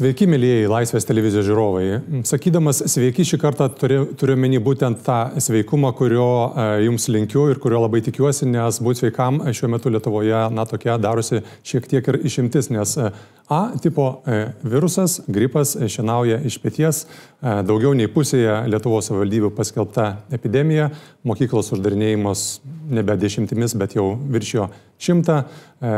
Sveiki, 0.00 0.24
mėlyjeji 0.32 0.68
Laisvės 0.70 1.04
televizijos 1.04 1.44
žiūrovai. 1.44 2.22
Sakydamas 2.24 2.78
sveiki 2.88 3.20
šį 3.28 3.36
kartą 3.42 3.66
turiu, 3.76 4.06
turiu 4.16 4.32
meni 4.40 4.56
būtent 4.56 5.02
tą 5.04 5.18
sveikumą, 5.44 5.90
kurio 5.98 6.28
e, 6.48 6.64
jums 6.86 7.04
linkiu 7.12 7.42
ir 7.52 7.60
kurio 7.60 7.82
labai 7.82 8.00
tikiuosi, 8.06 8.48
nes 8.48 8.78
būti 8.80 9.02
sveikam 9.02 9.42
šiuo 9.52 9.68
metu 9.74 9.92
Lietuvoje, 9.92 10.38
na, 10.56 10.64
tokia 10.64 10.96
darosi 10.96 11.42
šiek 11.68 11.90
tiek 11.90 12.08
ir 12.08 12.20
išimtis, 12.30 12.70
nes 12.72 12.96
e, 12.96 13.10
A 13.50 13.72
tipo 13.82 14.22
e, 14.24 14.54
virusas, 14.62 15.18
gripas 15.26 15.74
šienauja 15.74 16.40
iš 16.46 16.56
pėties, 16.62 17.02
e, 17.04 17.54
daugiau 17.66 17.92
nei 17.98 18.08
pusėje 18.08 18.56
Lietuvos 18.70 19.10
savivaldybių 19.10 19.52
paskelbta 19.56 20.08
epidemija, 20.32 20.92
mokyklos 21.26 21.74
uždarinėjimas 21.74 22.48
nebe 22.88 23.20
dešimtimis, 23.20 23.76
bet 23.76 24.00
jau 24.00 24.12
viršijo 24.32 24.70
šimtą, 25.02 25.42
e, 25.82 25.96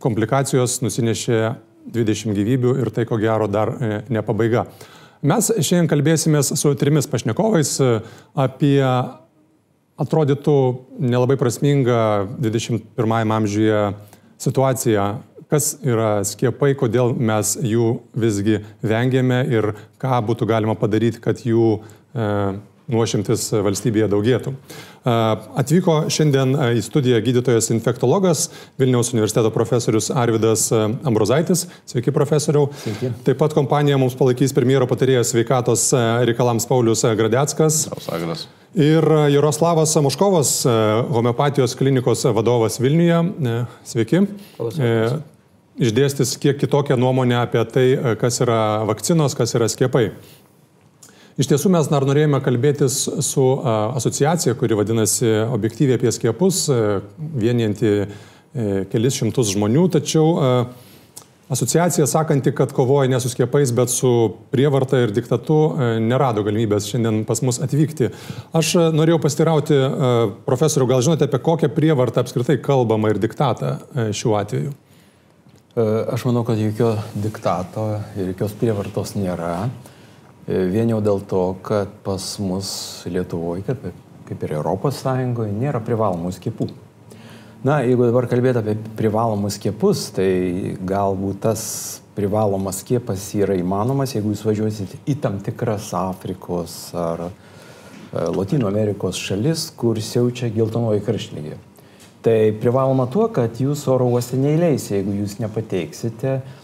komplikacijos 0.00 0.80
nusinešė 0.82 1.42
20 1.88 2.34
gyvybių 2.36 2.76
ir 2.82 2.90
tai 2.94 3.06
ko 3.08 3.18
gero 3.20 3.48
dar 3.50 3.72
e, 3.76 4.00
ne 4.08 4.22
pabaiga. 4.26 4.66
Mes 5.20 5.50
šiandien 5.52 5.88
kalbėsime 5.90 6.40
su 6.44 6.72
trimis 6.80 7.08
pašnekovais 7.10 7.74
e, 7.84 7.88
apie 8.40 8.80
atrodytų 10.00 10.56
nelabai 11.00 11.36
prasmingą 11.40 11.98
21 12.40 13.34
amžiuje 13.36 13.82
situaciją, 14.40 15.06
kas 15.50 15.74
yra 15.84 16.22
skiepai, 16.24 16.72
kodėl 16.78 17.12
mes 17.18 17.56
jų 17.58 17.98
visgi 18.16 18.60
vengiame 18.80 19.42
ir 19.50 19.72
ką 20.00 20.22
būtų 20.30 20.48
galima 20.48 20.76
padaryti, 20.78 21.20
kad 21.20 21.42
jų 21.44 21.80
e, 21.80 22.28
nuošimtis 22.90 23.50
valstybėje 23.66 24.08
daugėtų. 24.10 24.54
Atvyko 25.04 25.94
šiandien 26.12 26.52
į 26.76 26.82
studiją 26.84 27.22
gydytojas 27.24 27.70
infektologas, 27.72 28.50
Vilniaus 28.80 29.14
universiteto 29.14 29.48
profesorius 29.54 30.10
Arvidas 30.12 30.66
Ambrozaitis. 30.76 31.64
Sveiki, 31.88 32.12
profesoriau. 32.12 32.68
Sveiki. 32.82 33.12
Taip 33.24 33.40
pat 33.40 33.56
kompanija 33.56 33.96
mums 34.00 34.16
palaikys 34.18 34.52
premjero 34.56 34.88
patarėjas 34.90 35.32
sveikatos 35.32 35.86
reikalams 36.28 36.68
Paulius 36.68 37.06
Gradeckas. 37.16 37.86
Sausagas. 37.88 38.44
Ir 38.76 39.02
Jaroslavas 39.32 39.96
Samuškovas, 39.96 40.52
homeopatijos 41.10 41.74
klinikos 41.80 42.26
vadovas 42.36 42.76
Vilniuje. 42.82 43.24
Sveiki. 43.88 44.26
Palasavas. 44.60 45.20
Išdėstis 45.80 46.34
kiek 46.36 46.58
kitokią 46.60 46.98
nuomonę 47.00 47.38
apie 47.40 47.62
tai, 47.72 47.86
kas 48.20 48.42
yra 48.44 48.82
vakcinos, 48.84 49.32
kas 49.38 49.54
yra 49.56 49.68
skiepai. 49.70 50.10
Iš 51.40 51.48
tiesų 51.48 51.70
mes 51.72 51.86
dar 51.88 52.04
norėjome 52.04 52.36
kalbėtis 52.44 53.06
su 53.24 53.42
asociacija, 53.64 54.52
kuri 54.60 54.76
vadinasi 54.76 55.30
Objektyviai 55.48 55.96
apie 55.96 56.10
skiepus, 56.12 56.66
vienijanti 57.16 57.92
e, 57.96 58.06
kelis 58.92 59.16
šimtus 59.16 59.54
žmonių, 59.54 59.86
tačiau 59.94 60.26
asociacija 61.50 62.04
sakanti, 62.10 62.52
kad 62.52 62.74
kovoja 62.76 63.08
ne 63.08 63.22
su 63.24 63.30
skiepais, 63.32 63.72
bet 63.72 63.88
su 63.88 64.10
prievarta 64.52 65.00
ir 65.00 65.14
diktatu, 65.16 65.56
e, 65.72 65.88
nerado 66.04 66.44
galimybės 66.44 66.90
šiandien 66.92 67.22
pas 67.24 67.40
mus 67.46 67.56
atvykti. 67.64 68.10
Aš 68.60 68.74
norėjau 68.92 69.22
pastirauti 69.24 69.78
profesorių, 70.44 70.90
gal 70.92 71.06
žinote, 71.06 71.24
apie 71.30 71.40
kokią 71.46 71.70
prievartą 71.72 72.20
apskritai 72.20 72.58
kalbama 72.60 73.14
ir 73.14 73.22
diktatą 73.22 73.78
e, 73.78 74.10
šiuo 74.12 74.36
atveju? 74.42 74.74
Aš 75.80 76.26
manau, 76.26 76.42
kad 76.44 76.58
jokio 76.60 76.90
diktato 77.14 77.86
ir 78.18 78.34
jokios 78.34 78.52
prievartos 78.60 79.14
nėra. 79.16 79.70
E, 80.50 80.64
vien 80.66 80.88
jau 80.90 80.98
dėl 81.04 81.20
to, 81.30 81.42
kad 81.62 81.90
pas 82.02 82.24
mus 82.42 82.70
Lietuvoje, 83.06 83.62
kaip, 83.68 83.84
kaip 84.26 84.40
ir 84.46 84.54
Europos 84.56 84.98
Sąjungoje, 85.04 85.52
nėra 85.54 85.78
privalomų 85.84 86.32
skiepų. 86.34 86.66
Na, 87.62 87.82
jeigu 87.84 88.08
dabar 88.08 88.26
kalbėti 88.26 88.58
apie 88.58 88.74
privalomus 88.98 89.60
skiepus, 89.60 90.08
tai 90.16 90.30
galbūt 90.88 91.42
tas 91.44 91.62
privalomas 92.16 92.80
skiepas 92.82 93.28
yra 93.36 93.54
įmanomas, 93.60 94.16
jeigu 94.16 94.32
jūs 94.32 94.42
važiuosite 94.48 94.98
į 95.06 95.18
tam 95.22 95.38
tikras 95.44 95.92
Afrikos 95.94 96.78
ar 96.98 97.28
e, 97.28 97.30
Latino 98.34 98.66
Amerikos 98.72 99.20
šalis, 99.20 99.68
kur 99.78 100.00
siaučia 100.02 100.50
geltonoji 100.56 101.04
karštlygė. 101.06 101.60
Tai 102.26 102.38
privaloma 102.60 103.06
tuo, 103.12 103.28
kad 103.32 103.60
jūs 103.62 103.86
oro 103.92 104.10
uoste 104.16 104.40
neįleis, 104.40 104.90
jeigu 104.90 105.14
jūs 105.22 105.38
nepateiksite 105.40 106.40
uh, 106.40 106.59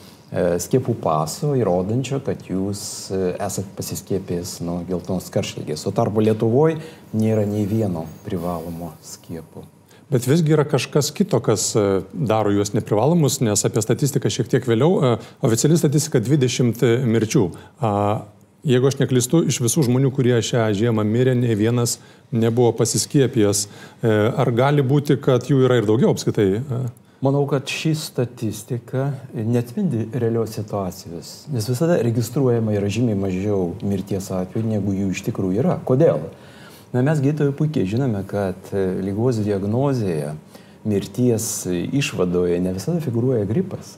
skiepų 0.61 0.97
paso 1.01 1.55
įrodančio, 1.57 2.21
kad 2.25 2.43
jūs 2.49 2.81
e, 3.15 3.21
esate 3.41 3.71
pasiskiepęs 3.79 4.59
nuo 4.67 4.81
geltonos 4.89 5.31
karšlygės. 5.33 5.87
O 5.89 5.95
tarpu 5.97 6.25
Lietuvoje 6.25 6.81
nėra 7.17 7.47
nei 7.49 7.65
vieno 7.69 8.07
privalomo 8.27 8.93
skiepo. 9.05 9.65
Bet 10.13 10.29
visgi 10.29 10.55
yra 10.55 10.63
kažkas 10.69 11.11
kito, 11.15 11.41
kas 11.43 11.71
e, 11.79 11.87
daro 12.13 12.53
juos 12.55 12.75
neprivalomus, 12.77 13.41
nes 13.43 13.65
apie 13.67 13.83
statistiką 13.83 14.31
šiek 14.33 14.51
tiek 14.53 14.69
vėliau. 14.69 15.17
Oficiali 15.47 15.79
statistika 15.81 16.23
20 16.23 16.85
mirčių. 17.09 17.47
Jeigu 18.67 18.89
aš 18.91 18.99
neklistu, 18.99 19.45
iš 19.47 19.61
visų 19.63 19.87
žmonių, 19.87 20.11
kurie 20.15 20.37
šią 20.43 20.69
žiemą 20.75 21.05
mirė, 21.07 21.37
ne 21.39 21.55
vienas 21.55 22.01
nebuvo 22.35 22.73
pasiskiepijęs. 22.75 23.67
Ar 24.03 24.51
gali 24.59 24.83
būti, 24.83 25.21
kad 25.23 25.47
jų 25.47 25.61
yra 25.69 25.79
ir 25.79 25.87
daugiau 25.87 26.11
apskaitai? 26.17 26.65
Manau, 27.21 27.47
kad 27.49 27.65
ši 27.69 27.94
statistika 27.94 29.12
netspindi 29.34 30.03
realios 30.12 30.50
situacijos, 30.50 31.47
nes 31.49 31.69
visada 31.69 31.97
registruojama 32.04 32.75
yra 32.77 32.91
žymiai 32.93 33.16
mažiau 33.16 33.71
mirties 33.81 34.27
atvejų, 34.37 34.66
negu 34.69 34.93
jų 34.93 35.15
iš 35.15 35.22
tikrųjų 35.31 35.62
yra. 35.62 35.78
Kodėl? 35.88 36.27
Na, 36.93 37.00
mes 37.00 37.22
gydytojai 37.25 37.54
puikiai 37.56 37.88
žinome, 37.88 38.21
kad 38.28 38.69
lygos 39.00 39.41
diagnozėje, 39.41 40.34
mirties 40.84 41.47
išvadoje 41.72 42.59
ne 42.60 42.75
visada 42.77 43.00
figuruoja 43.00 43.48
gripas. 43.48 43.94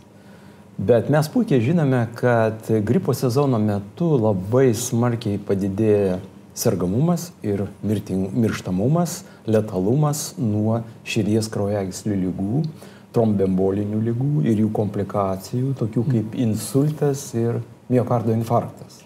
Bet 0.78 1.10
mes 1.10 1.26
puikiai 1.26 1.58
žinome, 1.64 2.04
kad 2.14 2.70
gripo 2.86 3.10
sezono 3.18 3.58
metu 3.58 4.12
labai 4.14 4.68
smarkiai 4.78 5.40
padidėja 5.42 6.20
sergamumas 6.54 7.32
ir 7.42 7.64
mirting, 7.82 8.30
mirštamumas, 8.30 9.24
letalumas 9.42 10.36
nuo 10.38 10.84
širdies 11.02 11.50
kraujagyslių 11.50 12.20
lygų 12.22 12.62
trombembolinių 13.18 13.98
lygų 14.06 14.46
ir 14.46 14.62
jų 14.62 14.70
komplikacijų, 14.76 15.74
tokių 15.80 16.06
kaip 16.12 16.38
insultas 16.38 17.26
ir 17.34 17.58
miocardo 17.90 18.30
infarktas. 18.36 19.02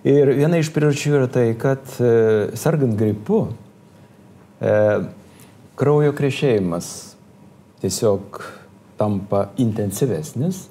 Ir 0.00 0.32
viena 0.32 0.58
iš 0.58 0.70
priežasčių 0.72 1.16
yra 1.18 1.28
tai, 1.28 1.50
kad 1.60 1.84
e, 2.00 2.12
sergant 2.58 2.96
gripu 2.98 3.42
e, 4.58 4.72
kraujo 5.76 6.14
krešėjimas 6.16 6.88
tiesiog 7.84 8.40
tampa 9.00 9.50
intensyvesnis, 9.60 10.64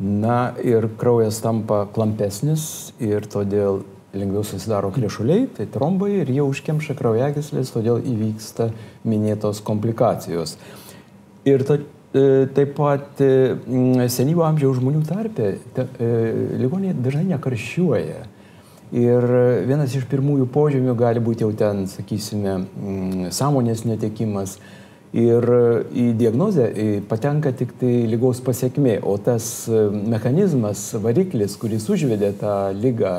na 0.00 0.54
ir 0.64 0.88
kraujas 0.98 1.42
tampa 1.44 1.84
klampesnis 1.92 2.94
ir 3.04 3.28
todėl 3.28 3.82
lengviau 4.16 4.44
susidaro 4.46 4.90
krešuliai, 4.94 5.46
tai 5.56 5.68
trombai 5.68 6.14
ir 6.22 6.32
jie 6.32 6.44
užkemša 6.44 6.96
kraujagyslės, 6.96 7.72
todėl 7.74 8.00
įvyksta 8.00 8.70
minėtos 9.04 9.60
komplikacijos. 9.64 10.56
Ir 11.46 11.62
ta, 11.64 11.78
e, 12.14 12.46
taip 12.54 12.74
pat 12.76 13.20
e, 13.22 14.08
senyvo 14.10 14.42
amžiaus 14.46 14.80
žmonių 14.80 15.04
tarpe 15.06 15.52
e, 15.54 16.08
ligoniai 16.58 16.96
dažnai 16.96 17.28
nekarščiuoja. 17.34 18.24
Ir 18.98 19.24
vienas 19.68 19.92
iš 19.94 20.06
pirmųjų 20.08 20.48
požymių 20.48 20.94
gali 20.96 21.20
būti 21.20 21.44
jau 21.44 21.50
ten, 21.52 21.84
sakysime, 21.92 22.62
sąmonės 23.36 23.84
netekimas. 23.84 24.56
Ir 25.12 25.44
į 25.92 26.06
diagnozę 26.20 26.66
patenka 27.08 27.52
tik 27.56 27.74
tai 27.80 27.92
lygos 28.08 28.40
pasiekmė, 28.44 28.98
o 29.04 29.14
tas 29.20 29.68
mechanizmas, 29.92 30.86
variklis, 31.04 31.56
kuris 31.60 31.88
užvedė 31.92 32.32
tą 32.40 32.54
lygą, 32.76 33.14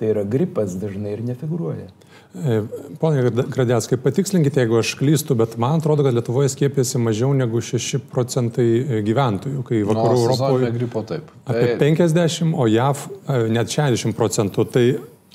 tai 0.00 0.12
yra 0.12 0.24
gripas 0.28 0.76
dažnai 0.80 1.12
ir 1.12 1.24
nefiguruoja. 1.28 1.90
E, 2.32 2.62
pone 2.96 3.20
Gradėskai, 3.28 3.98
patikslinkite, 4.00 4.62
jeigu 4.62 4.78
aš 4.80 4.94
klystu, 4.96 5.36
bet 5.36 5.58
man 5.60 5.82
atrodo, 5.82 6.06
kad 6.06 6.16
Lietuvoje 6.16 6.48
skiepėsi 6.54 7.00
mažiau 7.02 7.34
negu 7.36 7.60
6 7.60 8.00
procentai 8.12 8.68
e, 8.80 9.00
gyventojų, 9.04 9.64
kai 9.68 9.82
vakarų 9.84 10.14
no, 10.16 10.22
Europoje 10.30 10.70
gripo 10.72 11.02
taip. 11.08 11.28
Apie 11.44 11.74
50, 11.82 12.54
o 12.56 12.68
JAV 12.72 13.04
e, 13.04 13.42
net 13.52 13.74
60 13.74 14.16
procentų. 14.16 14.64
Tai 14.72 14.86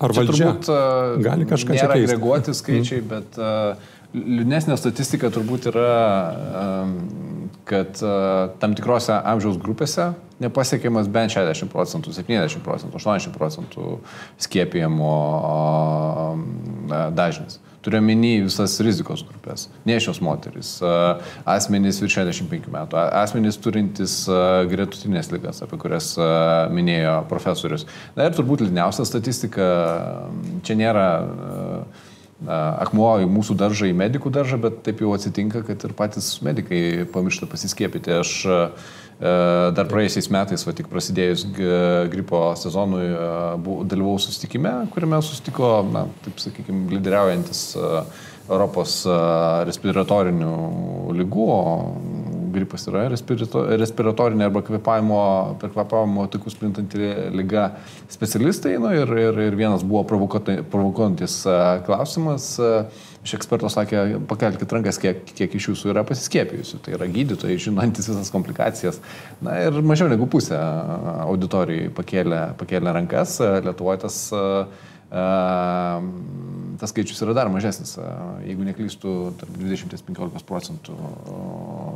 ar 0.02 0.16
Čia 0.16 0.24
valdžia 0.24 0.50
turbūt, 0.50 0.72
gali 1.28 1.50
kažką 1.50 1.78
čia 1.78 1.92
keisti? 1.94 2.10
Agreguoti 2.16 2.58
skaičiai, 2.58 3.04
mm. 3.04 3.14
bet 3.14 4.18
liūdnesnė 4.18 4.78
statistika 4.82 5.30
turbūt 5.34 5.70
yra, 5.70 5.92
kad 7.70 8.02
tam 8.62 8.74
tikrose 8.78 9.20
amžiaus 9.22 9.62
grupėse 9.62 10.16
nepasiekiamas 10.44 11.08
bent 11.12 11.34
60 11.34 11.72
procentų, 11.74 12.14
70 12.16 12.62
procentų, 12.66 13.00
80 13.00 13.38
procentų 13.38 14.00
skiepijimo 14.48 15.14
dažnis. 17.18 17.62
Turiu 17.88 18.02
menį 18.04 18.50
visas 18.50 18.74
rizikos 18.84 19.22
grupės. 19.24 19.70
Nešios 19.88 20.18
moteris, 20.20 20.74
asmenys 21.48 22.02
virš 22.04 22.18
65 22.20 22.68
metų, 22.74 22.98
asmenys 23.16 23.56
turintys 23.64 24.16
gretutinės 24.68 25.30
lygas, 25.32 25.62
apie 25.64 25.80
kurias 25.80 26.10
minėjo 26.74 27.22
profesorius. 27.30 27.86
Na 28.18 28.28
ir 28.28 28.36
turbūt 28.36 28.66
liūdniausia 28.66 29.08
statistika, 29.08 29.70
čia 30.68 30.76
nėra 30.82 31.08
akmuo 32.84 33.14
į 33.24 33.32
mūsų 33.32 33.56
daržą, 33.58 33.88
į 33.88 33.96
medikų 33.98 34.30
daržą, 34.36 34.60
bet 34.68 34.84
taip 34.86 35.00
jau 35.06 35.16
atsitinka, 35.16 35.64
kad 35.66 35.88
ir 35.88 35.96
patys 35.98 36.36
medikai 36.44 37.08
pamiršta 37.14 37.48
pasiskiepyti. 37.50 38.20
Aš 38.20 38.36
dar 39.18 39.88
praėjusiais 39.90 40.28
metais, 40.34 40.64
va 40.68 40.74
tik 40.78 40.90
prasidėjus 40.92 41.48
gripo 42.14 42.42
sezonui, 42.60 43.08
dalyvau 43.90 44.18
susitikime, 44.22 44.74
kuriame 44.94 45.22
susitiko, 45.26 45.72
na, 45.90 46.06
taip 46.26 46.42
sakykime, 46.44 46.86
lyderiaujantis 46.94 47.64
Europos 48.48 49.00
respiratorinių 49.68 50.54
lygų, 51.18 51.48
gripas 52.58 52.88
yra 52.90 53.06
respiratorinė 53.10 54.48
arba 54.48 54.64
kvepavimo, 54.66 55.20
per 55.62 55.72
kvepavimo 55.74 56.28
takus 56.34 56.58
plintanti 56.60 57.12
lyga 57.36 57.70
specialistai. 58.12 58.76
Nu, 58.82 58.92
ir, 58.96 59.12
ir, 59.28 59.40
ir 59.48 59.60
vienas 59.60 59.86
buvo 59.88 60.04
provokuojantis 60.08 61.44
klausimas. 61.88 62.50
Iš 63.28 63.34
eksperto 63.36 63.68
sakė, 63.72 64.22
pakelkite 64.30 64.78
rankas, 64.78 65.00
kiek, 65.04 65.24
kiek 65.36 65.56
iš 65.60 65.72
jūsų 65.74 65.92
yra 65.92 66.04
pasiskėpijusių. 66.08 66.80
Tai 66.86 66.94
yra 66.96 67.10
gydytojai, 67.12 67.58
žinantis 67.60 68.08
visas 68.08 68.32
komplikacijas. 68.32 69.02
Na 69.44 69.58
ir 69.66 69.82
mažiau 69.84 70.08
negu 70.12 70.30
pusė 70.32 70.60
auditorijai 71.26 71.90
pakėlė, 71.98 72.44
pakėlė 72.62 72.94
rankas. 72.96 73.36
Lietuvoje 73.66 74.06
tas 74.06 74.22
uh, 74.36 74.94
tas 75.10 76.92
skaičius 76.92 77.22
yra 77.24 77.36
dar 77.38 77.52
mažesnis, 77.52 77.96
jeigu 78.44 78.66
neklystų, 78.68 79.14
tarp 79.40 79.56
20-15 79.62 80.48
procentų 80.48 80.98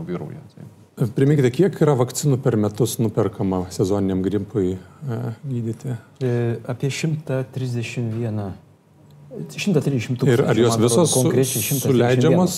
vyrauja. 0.08 0.42
Tai. 0.56 0.70
Priminkite, 1.16 1.52
kiek 1.56 1.78
yra 1.82 1.96
vakcinų 2.00 2.38
per 2.44 2.58
metus 2.62 2.98
nuperkama 3.02 3.66
sezoniniam 3.74 4.24
gripui 4.26 4.76
gydyti? 5.44 5.96
E, 6.22 6.34
apie 6.70 6.92
131 6.94 8.52
130 9.32 10.18
tūkstančių. 10.20 10.34
Ir 10.34 10.42
ar 10.44 10.60
jos 10.60 10.76
visos 10.82 11.14
suleidžiamos 11.80 12.56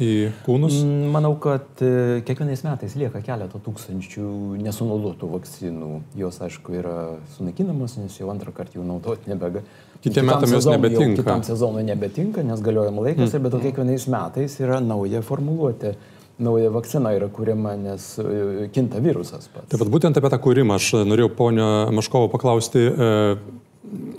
į 0.00 0.12
kūnus? 0.46 0.78
Mm, 0.80 1.10
manau, 1.12 1.34
kad 1.42 1.82
e, 1.84 2.22
kiekvienais 2.26 2.62
metais 2.64 2.96
lieka 2.96 3.20
keletą 3.24 3.60
tūkstančių 3.66 4.28
nesunaudotų 4.64 5.28
vakcinų. 5.34 5.90
Jos, 6.16 6.40
aišku, 6.46 6.78
yra 6.80 6.96
sunaikinamos, 7.36 7.98
nes 8.00 8.16
jau 8.16 8.30
antrą 8.32 8.54
kartą 8.56 8.80
jų 8.80 8.86
naudoti 8.88 9.28
nebega. 9.32 9.62
Kitiem 10.04 10.28
metam 10.28 10.52
jos 10.52 10.68
nebetinka. 10.70 11.22
Kitam 11.22 11.46
sezonui 11.46 11.86
nebetinka, 11.86 12.44
nes 12.46 12.60
galiojimo 12.64 13.06
laikas, 13.06 13.32
mm. 13.32 13.46
bet 13.46 13.58
kiekvienais 13.68 14.06
metais 14.12 14.60
yra 14.62 14.82
nauja 14.84 15.22
formuluotė 15.24 15.96
nauja 16.38 16.70
vakcina 16.70 17.14
yra 17.16 17.28
kuriama, 17.32 17.74
nes 17.80 18.10
e, 18.20 18.68
kinta 18.74 19.00
virusas 19.00 19.48
pats. 19.48 19.70
Taip 19.72 19.80
pat 19.80 19.92
būtent 19.92 20.18
apie 20.20 20.30
tą 20.32 20.38
kūrimą 20.44 20.76
aš 20.76 20.90
norėjau 21.08 21.30
ponio 21.36 21.68
Maškovo 21.96 22.28
paklausti. 22.32 22.82
E, 22.82 23.14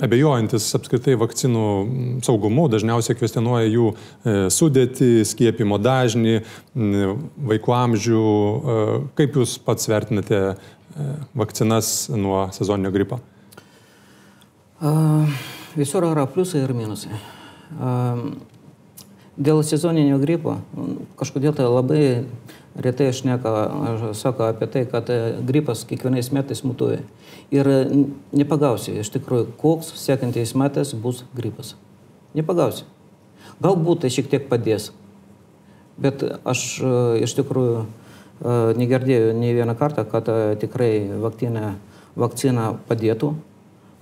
abejojantis 0.02 0.70
apskritai 0.78 1.18
vakcinų 1.20 1.66
saugumu, 2.24 2.68
dažniausiai 2.72 3.18
kvestionuoja 3.20 3.68
jų 3.68 3.90
e, 3.92 4.36
sudėti, 4.54 5.26
skiepimo 5.28 5.80
dažnį, 5.82 6.40
vaikų 7.52 7.76
amžių. 7.82 8.24
E, 8.24 8.98
kaip 9.20 9.38
Jūs 9.38 9.58
pats 9.64 9.90
vertinate 9.92 10.42
vakcinas 11.38 12.08
nuo 12.10 12.48
sezoninio 12.56 12.90
gripo? 12.96 13.20
Visur 15.78 16.06
yra 16.08 16.26
pliusai 16.30 16.64
ir 16.66 16.74
minusai. 16.74 17.20
Dėl 19.38 19.62
sezoninio 19.62 20.18
gripo 20.18 20.58
kažkodėl 21.20 21.54
tai 21.54 21.68
labai 21.70 22.04
retai 22.78 23.12
aš 23.12 23.22
neka, 23.28 23.52
sako 24.18 24.48
apie 24.50 24.70
tai, 24.74 24.86
kad 24.90 25.10
gripas 25.46 25.84
kiekvienais 25.86 26.32
metais 26.34 26.64
mutuoja 26.66 27.04
ir 27.54 27.70
nepagausi 28.36 28.98
iš 29.02 29.12
tikrųjų, 29.16 29.52
koks 29.60 29.94
sekantiais 30.02 30.54
metais 30.58 30.94
bus 30.94 31.24
gripas. 31.36 31.76
Nepagausi. 32.36 32.86
Galbūt 33.64 34.04
tai 34.04 34.12
šiek 34.14 34.28
tiek 34.30 34.50
padės, 34.52 34.92
bet 35.98 36.22
aš 36.46 36.64
e, 36.84 36.90
iš 37.26 37.34
tikrųjų 37.40 37.80
e, 37.82 37.86
negirdėjau 38.78 39.32
nei 39.38 39.56
vieną 39.58 39.74
kartą, 39.80 40.04
kad 40.06 40.28
e, 40.30 40.58
tikrai 40.62 41.08
vakcina, 41.24 41.78
vakcina 42.20 42.74
padėtų. 42.90 43.32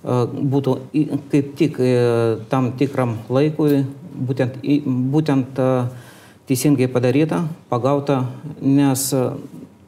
Būtų 0.05 0.73
kaip 1.31 1.53
tik 1.57 1.77
tam 2.51 2.71
tikram 2.77 3.15
laikui, 3.33 3.83
būtent, 4.13 4.59
būtent 4.85 5.61
teisingai 6.45 6.85
padaryta, 6.93 7.47
pagauta, 7.71 8.19
nes 8.61 9.07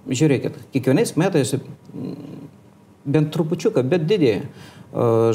žiūrėkit, 0.10 0.58
kiekvienais 0.74 1.14
metais 1.22 1.54
bent 3.06 3.30
trupučiuką, 3.36 3.84
bet 3.86 4.08
didėja 4.10 4.48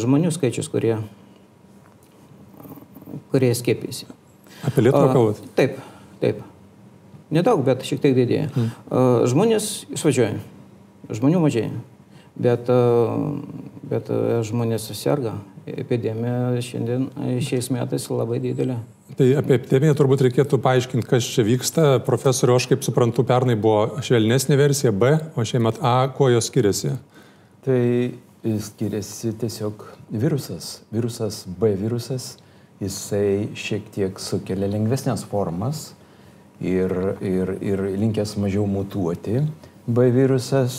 žmonių 0.03 0.33
skaičius, 0.35 0.67
kurie, 0.73 0.97
kurie 3.31 3.53
skiepėsi. 3.55 4.11
Apie 4.67 4.83
Lietuvą 4.83 5.13
kalbat? 5.15 5.47
Taip, 5.59 5.79
taip. 6.23 6.43
Nedaug, 7.33 7.63
bet 7.65 7.87
šiek 7.87 8.03
tiek 8.03 8.19
didėja. 8.19 8.51
Hmm. 8.53 8.75
Žmonės 9.31 9.71
išvažiuoja, 9.95 10.43
žmonių 11.15 11.41
mažėja, 11.47 11.71
bet, 12.37 12.71
bet 13.91 14.13
žmonės 14.49 14.91
serga. 14.97 15.37
Epidemija 15.63 16.59
šiandien, 16.65 17.07
šiais 17.45 17.69
metais 17.71 18.09
labai 18.11 18.41
didelė. 18.43 18.81
Tai 19.15 19.27
apie 19.37 19.59
epidemiją 19.59 19.95
turbūt 19.99 20.25
reikėtų 20.27 20.59
paaiškinti, 20.65 21.07
kas 21.07 21.27
čia 21.35 21.45
vyksta. 21.47 21.85
Profesoriu, 22.07 22.57
aš 22.57 22.67
kaip 22.71 22.83
suprantu, 22.83 23.23
pernai 23.29 23.55
buvo 23.61 24.01
švelnesnė 24.03 24.57
versija 24.59 24.91
B, 24.97 25.13
o 25.37 25.45
šiemet 25.47 25.79
A, 25.85 26.09
kuo 26.17 26.31
jos 26.33 26.49
skiriasi? 26.49 26.97
Tai 27.63 27.81
skiriasi 28.43 29.35
tiesiog 29.39 29.85
virusas. 30.11 30.81
Virusas 30.91 31.43
B 31.47 31.75
virusas, 31.79 32.37
jisai 32.83 33.53
šiek 33.55 33.91
tiek 33.95 34.19
sukelia 34.19 34.71
lengvesnės 34.73 35.27
formas 35.29 35.93
ir, 36.59 36.91
ir, 37.21 37.57
ir 37.61 37.85
linkęs 38.01 38.35
mažiau 38.41 38.65
mutuoti. 38.67 39.45
B 39.87 40.11
virusas, 40.15 40.75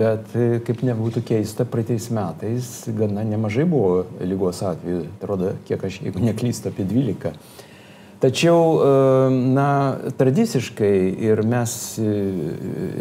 bet 0.00 0.30
kaip 0.64 0.84
nebūtų 0.86 1.20
keista, 1.28 1.66
praeitais 1.68 2.06
metais 2.14 2.70
gana 2.96 3.24
nemažai 3.28 3.66
buvo 3.68 4.06
lygos 4.24 4.62
atveju, 4.64 5.02
atrodo, 5.18 5.56
kiek 5.68 5.82
aš, 5.84 5.98
jeigu 6.06 6.22
neklystu, 6.24 6.72
apie 6.72 6.86
12 6.88 7.34
Tačiau, 8.20 8.82
na, 9.32 9.96
tradiciškai 10.20 10.96
ir 11.24 11.40
mes 11.48 11.72
e, 11.96 12.10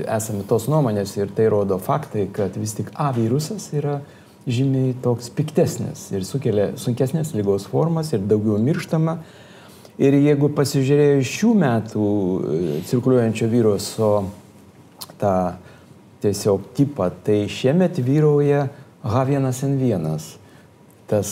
esame 0.08 0.46
tos 0.48 0.70
nuomonės 0.72 1.18
ir 1.18 1.34
tai 1.36 1.50
rodo 1.52 1.76
faktai, 1.76 2.30
kad 2.32 2.56
vis 2.56 2.78
tik 2.78 2.94
A 2.96 3.10
virusas 3.12 3.66
yra 3.76 3.98
žymiai 4.48 4.94
toks 5.04 5.28
piktesnis 5.36 6.06
ir 6.16 6.24
sukelia 6.24 6.70
sunkesnės 6.80 7.34
lygos 7.36 7.68
formas 7.68 8.14
ir 8.16 8.24
daugiau 8.24 8.56
mirštama. 8.64 9.18
Ir 10.00 10.16
jeigu 10.16 10.54
pasižiūrėjus 10.56 11.34
šių 11.36 11.52
metų 11.66 12.08
e, 12.08 12.62
cirkuliuojančio 12.88 13.52
viruso 13.52 14.14
tą 15.20 15.34
tiesiog 16.24 16.72
tipą, 16.76 17.10
tai 17.24 17.46
šiemet 17.52 18.00
vyrauja 18.04 18.68
H1N1. 19.04 20.20
Tas 21.10 21.30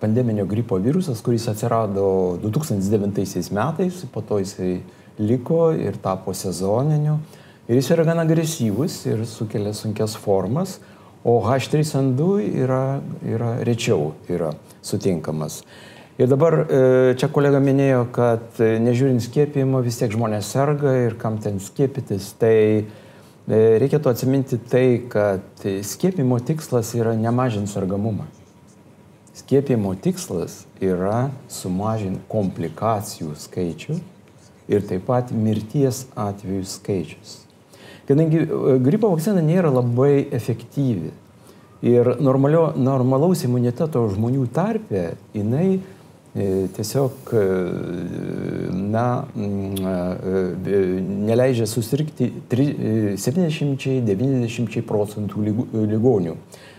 pandeminio 0.00 0.46
gripo 0.46 0.78
virusas, 0.78 1.20
kuris 1.22 1.48
atsirado 1.50 2.38
2009 2.42 3.50
metais, 3.52 4.04
po 4.12 4.22
to 4.22 4.38
jisai 4.38 4.78
liko 5.18 5.72
ir 5.72 5.98
tapo 6.02 6.34
sezoniniu. 6.34 7.18
Ir 7.68 7.76
jis 7.76 7.90
yra 7.92 8.04
gana 8.06 8.24
agresyvus 8.24 9.02
ir 9.10 9.26
sukelia 9.26 9.74
sunkias 9.76 10.16
formas, 10.16 10.78
o 11.24 11.40
H3N2 11.42 12.46
yra, 12.62 13.00
yra 13.26 13.50
rečiau 13.66 14.14
yra 14.30 14.54
sutinkamas. 14.82 15.62
Ir 16.18 16.26
dabar 16.26 16.54
e, 16.66 16.78
čia 17.14 17.28
kolega 17.30 17.60
minėjo, 17.62 18.00
kad 18.10 18.56
e, 18.58 18.72
nežiūrint 18.82 19.22
skiepijimo 19.22 19.78
vis 19.86 20.00
tiek 20.00 20.10
žmonės 20.10 20.48
serga 20.50 20.90
ir 21.04 21.12
kam 21.14 21.36
ten 21.38 21.60
skiepytis, 21.62 22.32
tai 22.40 22.54
e, 22.58 23.58
reikėtų 23.78 24.10
atsiminti 24.10 24.56
tai, 24.58 25.04
kad 25.06 25.62
skiepimo 25.62 26.40
tikslas 26.42 26.90
yra 26.98 27.12
nemažinti 27.14 27.70
sergamumą. 27.70 28.26
Skiepimo 29.38 29.92
tikslas 29.94 30.64
yra 30.82 31.28
sumažinti 31.54 32.24
komplikacijų 32.32 33.36
skaičių 33.38 34.00
ir 34.74 34.82
taip 34.88 35.06
pat 35.06 35.30
mirties 35.30 36.08
atvejų 36.18 36.64
skaičius. 36.66 37.36
Kadangi 38.10 38.42
gripo 38.82 39.12
vakcina 39.12 39.38
nėra 39.38 39.70
labai 39.70 40.26
efektyvi 40.34 41.12
ir 41.86 42.10
normalio, 42.18 42.72
normalaus 42.74 43.44
imuniteto 43.46 44.02
žmonių 44.16 44.48
tarpe 44.50 45.12
jinai 45.36 45.78
tiesiog 46.34 47.12
e, 47.32 47.44
na, 48.72 49.24
neleidžia 51.28 51.66
susirgti 51.66 52.32
70-90 52.48 54.82
procentų 54.88 55.42
ligonių. 55.88 56.34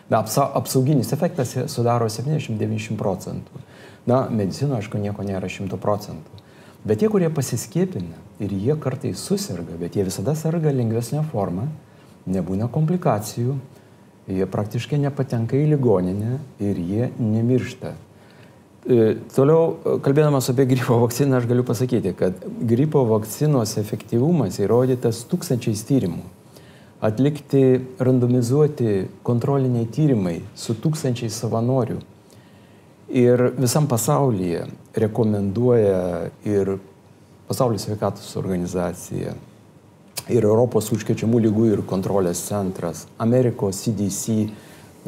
Na, 0.10 0.18
apsauginis 0.24 1.14
efektas 1.14 1.58
sudaro 1.70 2.06
70-90 2.10 2.98
procentų. 2.98 3.52
Na, 4.10 4.30
medicino, 4.32 4.76
aišku, 4.80 4.98
nieko 5.02 5.24
nėra 5.26 5.48
100 5.52 5.78
procentų. 5.82 6.32
Bet 6.86 7.00
tie, 7.02 7.10
kurie 7.12 7.30
pasiskiepina 7.30 8.16
ir 8.40 8.54
jie 8.56 8.76
kartais 8.80 9.20
susirga, 9.20 9.76
bet 9.78 9.96
jie 9.98 10.04
visada 10.08 10.36
serga 10.40 10.72
lengvesnė 10.72 11.24
forma, 11.30 11.68
nebūna 12.30 12.70
komplikacijų, 12.72 13.58
jie 14.30 14.46
praktiškai 14.50 14.98
nepatenka 15.04 15.58
į 15.60 15.68
ligoninę 15.74 16.38
ir 16.64 16.80
jie 16.80 17.10
nemiršta. 17.20 17.94
E, 18.90 19.20
toliau, 19.36 19.76
e, 19.86 19.92
kalbėdamas 20.02 20.48
apie 20.50 20.66
gripo 20.66 20.96
vakciną, 21.04 21.38
aš 21.38 21.46
galiu 21.46 21.62
pasakyti, 21.68 22.16
kad 22.18 22.40
gripo 22.72 23.04
vakcinos 23.06 23.76
efektyvumas 23.78 24.58
įrodytas 24.64 25.20
tūkstančiais 25.30 25.84
tyrimų. 25.86 26.24
Atlikti 27.06 27.62
randomizuoti 28.02 29.06
kontroliniai 29.24 29.86
tyrimai 29.94 30.40
su 30.58 30.74
tūkstančiais 30.74 31.38
savanorių. 31.38 32.00
Ir 33.14 33.46
visam 33.62 33.86
pasaulyje 33.90 34.66
rekomenduoja 34.98 36.02
ir 36.50 36.76
Pasaulio 37.50 37.80
sveikatos 37.82 38.36
organizacija, 38.38 39.32
ir 40.30 40.46
Europos 40.46 40.92
užkečiamų 40.94 41.40
lygų 41.48 41.64
ir 41.72 41.80
kontrolės 41.90 42.44
centras, 42.46 43.08
Amerikos 43.18 43.80
CDC 43.86 44.44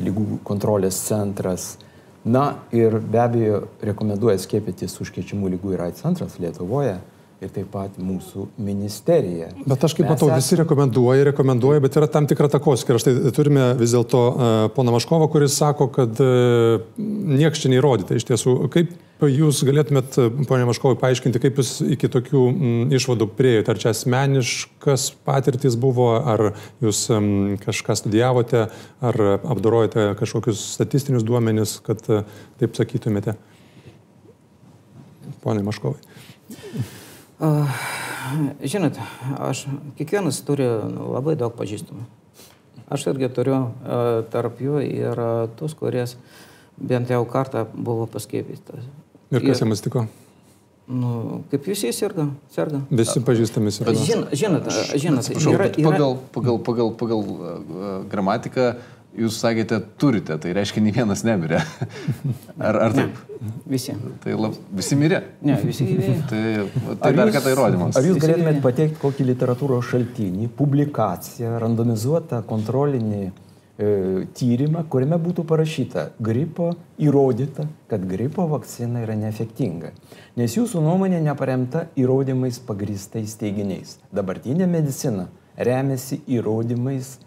lygų 0.01 0.39
kontrolės 0.47 0.97
centras, 1.05 1.75
Na 2.25 2.53
ir 2.71 2.99
be 3.01 3.17
abejo 3.21 3.63
rekomenduoja 3.81 4.37
skiepytis 4.41 4.93
užkečiamų 5.01 5.55
lygų 5.55 5.73
ir 5.73 5.81
AIDS 5.87 6.03
centras 6.03 6.37
Lietuvoje 6.37 6.99
ir 7.41 7.50
taip 7.50 7.71
pat 7.74 7.95
mūsų 7.98 8.45
ministerija. 8.62 9.50
Bet 9.65 9.81
aš 9.86 9.95
kaip 9.98 10.05
Mes 10.05 10.13
matau, 10.13 10.29
visi 10.29 10.57
rekomenduoja, 10.60 11.25
rekomenduoja, 11.31 11.81
bet 11.81 11.98
yra 11.98 12.10
tam 12.12 12.27
tikra 12.29 12.50
takoskira. 12.53 13.01
Štai 13.01 13.15
turime 13.33 13.71
vis 13.79 13.95
dėlto 13.95 14.21
uh, 14.29 14.50
poną 14.75 14.93
Maškovą, 14.93 15.29
kuris 15.33 15.55
sako, 15.57 15.89
kad 15.95 16.21
uh, 16.21 16.83
nieks 17.01 17.63
čia 17.63 17.74
neįrodyta. 17.74 18.19
Iš 18.19 18.27
tiesų, 18.29 18.55
kaip 18.74 18.93
jūs 19.25 19.63
galėtumėt, 19.65 20.19
ponė 20.50 20.69
Maškovai, 20.69 21.00
paaiškinti, 21.01 21.41
kaip 21.41 21.57
jūs 21.62 21.74
iki 21.98 22.12
tokių 22.13 22.45
mm, 22.51 22.95
išvadų 23.00 23.31
prieėjote? 23.39 23.74
Ar 23.74 23.81
čia 23.81 23.95
asmeniškas 23.95 25.10
patirtis 25.25 25.77
buvo, 25.81 26.12
ar 26.21 26.51
jūs 26.86 27.07
mm, 27.10 27.60
kažką 27.65 27.98
studijavote, 28.03 28.67
ar 29.01 29.21
apdorojate 29.41 30.12
kažkokius 30.21 30.62
statistinius 30.77 31.25
duomenis, 31.25 31.79
kad 31.86 32.05
uh, 32.13 32.21
taip 32.62 32.77
sakytumėte? 32.77 33.39
Pone 35.41 35.65
Maškovai. 35.65 37.00
Žinot, 37.41 39.00
aš, 39.41 39.65
kiekvienas 39.98 40.39
turi 40.45 40.67
labai 40.67 41.33
daug 41.39 41.55
pažįstamų. 41.57 42.05
Aš 42.91 43.07
irgi 43.12 43.29
turiu 43.33 43.60
tarp 44.33 44.62
jų 44.62 44.81
ir 44.86 45.21
tus, 45.57 45.74
kuries 45.79 46.17
bent 46.77 47.10
jau 47.10 47.24
kartą 47.29 47.65
buvo 47.74 48.05
paskiepytas. 48.12 48.86
Ir 49.31 49.45
kas 49.45 49.63
jam 49.63 49.74
atsitiko? 49.74 50.05
Nu, 50.91 51.41
kaip 51.51 51.67
visi 51.69 51.91
serga, 51.95 52.25
serga. 52.51 52.81
Visi 52.91 53.21
pažįstami 53.24 53.71
serga. 53.71 53.93
Žin, 53.95 54.25
žinot, 54.36 54.65
žinot, 55.00 55.29
yra, 55.39 55.69
yra... 55.69 55.69
Pagal, 55.77 56.17
pagal, 56.36 56.57
pagal, 56.65 56.89
pagal 57.00 57.21
uh, 57.21 57.51
gramatiką 58.12 58.74
Jūs 59.12 59.41
sakėte, 59.41 59.75
turite, 60.00 60.38
tai 60.39 60.53
reiškia, 60.56 60.80
nei 60.86 60.94
vienas 60.96 61.25
nemirė. 61.27 61.60
Ar, 62.68 62.77
ar 62.88 62.94
taip? 62.96 63.18
Ne, 63.41 63.51
visi. 63.74 63.91
Tai 64.24 64.36
lab, 64.39 64.56
visi 64.77 64.96
mirė? 64.96 65.20
Ne, 65.44 65.58
visi 65.68 65.88
gyvėjo. 65.89 66.13
tai 66.30 66.41
tai 67.01 67.12
dar 67.18 67.32
kartą 67.36 67.51
įrodymas. 67.51 67.98
Ar 68.00 68.08
jūs 68.08 68.22
galėtumėte 68.22 68.62
pateikti 68.63 69.01
kokį 69.01 69.25
literatūros 69.34 69.89
šaltinį, 69.89 70.48
publikaciją, 70.56 71.58
randomizuotą 71.60 72.39
kontrolinį 72.48 73.20
e, 73.27 73.32
tyrimą, 74.38 74.86
kuriame 74.94 75.20
būtų 75.25 75.44
parašyta 75.50 76.06
gripo, 76.24 76.70
įrodyta, 77.03 77.65
kad 77.91 78.06
gripo 78.08 78.46
vakcina 78.53 79.03
yra 79.03 79.18
neefektinga. 79.20 79.91
Nes 80.39 80.56
jūsų 80.56 80.86
nuomonė 80.86 81.20
neparemta 81.25 81.89
įrodymais 82.00 82.62
pagristais 82.63 83.36
teiginiais. 83.41 83.98
Dabartinė 84.15 84.72
medicina 84.72 85.27
remiasi 85.60 86.22
įrodymais 86.32 87.18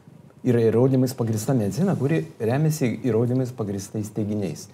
yra 0.44 0.60
įrodymais 0.68 1.14
pagrista 1.16 1.54
medicina, 1.56 1.96
kuri 1.96 2.24
remiasi 2.40 2.90
įrodymais 3.06 3.52
pagristais 3.56 4.10
teiginiais. 4.14 4.68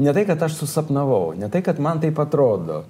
Ne 0.00 0.14
tai, 0.16 0.24
kad 0.28 0.40
aš 0.42 0.56
susapnavau, 0.56 1.34
ne 1.36 1.50
tai, 1.52 1.60
kad 1.66 1.80
man 1.82 2.00
taip 2.00 2.18
atrodo. 2.22 2.84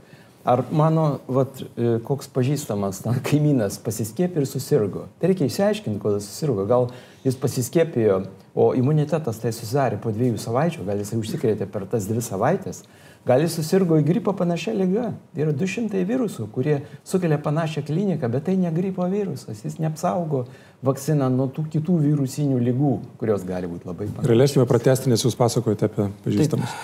Ar 0.47 0.63
mano, 0.73 1.19
vat, 1.29 1.59
e, 1.77 1.99
koks 2.07 2.31
pažįstamas 2.33 3.03
ten 3.05 3.19
kaimynas 3.27 3.77
pasiskėpė 3.85 4.41
ir 4.41 4.47
susirgo. 4.49 5.05
Tai 5.21 5.29
reikia 5.29 5.49
išsiaiškinti, 5.51 6.01
kodėl 6.01 6.23
susirgo. 6.25 6.65
Gal 6.71 6.89
jis 7.27 7.37
pasiskėpėjo, 7.37 8.23
o 8.57 8.71
imunitetas 8.79 9.43
tai 9.43 9.53
susidarė 9.53 9.99
po 10.01 10.15
dviejų 10.15 10.41
savaičių, 10.41 10.87
gal 10.87 11.03
jisai 11.03 11.19
užsikrėtė 11.21 11.69
per 11.71 11.85
tas 11.91 12.09
dvi 12.09 12.25
savaitės. 12.25 12.85
Gal 13.29 13.43
jis 13.45 13.53
susirgo 13.59 13.99
į 14.01 14.05
gripo 14.07 14.33
panašią 14.33 14.73
lygą. 14.79 15.11
Yra 15.37 15.53
200 15.53 16.05
virusų, 16.09 16.47
kurie 16.55 16.79
sukelia 17.05 17.37
panašią 17.43 17.83
kliniką, 17.85 18.31
bet 18.33 18.47
tai 18.49 18.55
ne 18.57 18.71
gripo 18.73 19.05
virusas. 19.13 19.61
Jis 19.61 19.77
neapsaugo 19.83 20.47
vakciną 20.87 21.29
nuo 21.35 21.51
tų 21.53 21.67
kitų 21.75 21.99
virusinių 22.07 22.61
lygų, 22.71 22.93
kurios 23.21 23.45
gali 23.45 23.69
būti 23.69 23.85
labai 23.91 24.07
panašios. 24.09 24.31
Galėsime 24.31 24.65
pratesti, 24.71 25.13
nes 25.13 25.25
jūs 25.27 25.37
pasakojate 25.37 25.91
apie 25.91 26.09
pažįstamus. 26.25 26.79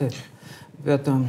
Taip. 0.00 0.16
taip. 0.16 0.16
Bet 0.86 1.08
uh, 1.08 1.20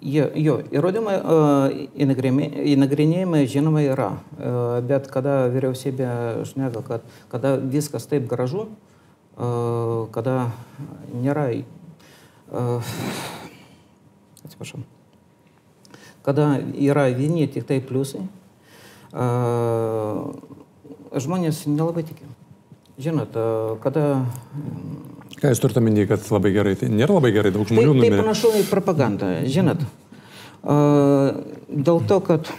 jo, 0.00 0.26
jo, 0.38 0.56
įrodymai 0.72 1.18
uh, 1.20 1.68
įnagrinėjimai 2.06 3.42
žinoma 3.50 3.84
yra. 3.84 4.08
Uh, 4.38 4.80
bet 4.88 5.10
kada 5.12 5.50
vyriausybė 5.52 6.08
šneka, 6.48 6.80
kad 6.88 7.04
kada 7.32 7.56
viskas 7.60 8.08
taip 8.08 8.24
gražu, 8.30 8.70
uh, 8.70 10.08
kada 10.16 10.48
nėra 11.12 11.50
atsiprašau, 14.44 14.82
kada 16.22 16.60
yra 16.76 17.08
vieni 17.16 17.48
tik 17.50 17.64
tai 17.68 17.80
pliusai, 17.84 18.22
žmonės 21.12 21.64
nelabai 21.68 22.04
tiki. 22.08 22.28
Žinot, 23.02 23.32
kada... 23.82 24.02
Ką 25.40 25.48
jūs 25.50 25.60
turite 25.64 25.80
minėti, 25.82 26.10
kad 26.12 26.20
labai 26.30 26.52
gerai? 26.54 26.74
Tai 26.78 26.88
nėra 26.92 27.16
labai 27.16 27.32
gerai, 27.34 27.50
daug 27.54 27.64
žmonių. 27.66 27.96
Tai, 27.96 28.04
tai 28.04 28.20
panašu 28.20 28.48
į 28.60 28.62
propagandą, 28.68 29.30
žinot. 29.48 29.80
Dėl 30.62 31.98
to, 32.06 32.18
kad 32.22 32.52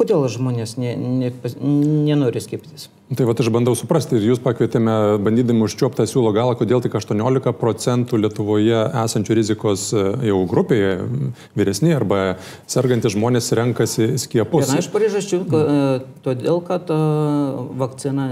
kodėl 0.00 0.24
žmonės 0.32 0.78
ne, 0.80 0.94
ne, 0.96 1.30
nenori 1.60 2.40
skiepytis? 2.40 2.88
Tai 3.10 3.26
va 3.26 3.34
aš 3.34 3.48
bandau 3.50 3.74
suprasti 3.74 4.14
ir 4.16 4.28
jūs 4.28 4.40
pakvietėme, 4.42 4.92
bandydami 5.24 5.64
užčioptą 5.66 6.06
siūlo 6.06 6.30
galą, 6.34 6.54
kodėl 6.58 6.78
tik 6.84 6.94
18 6.94 7.52
procentų 7.58 8.20
Lietuvoje 8.22 8.84
esančių 9.02 9.36
rizikos 9.40 9.88
e, 9.90 10.04
jau 10.30 10.38
grupėje 10.50 10.92
vyresni 11.58 11.90
arba 11.96 12.38
sergantys 12.70 13.16
žmonės 13.16 13.50
renkasi 13.58 14.12
skiepus. 14.22 14.70
Viena 14.70 14.84
iš 14.84 14.88
priežasčių, 14.94 15.42
e, 15.42 15.82
todėl 16.24 16.62
kad 16.64 16.94
e, 16.94 17.00
vakcina 17.82 18.30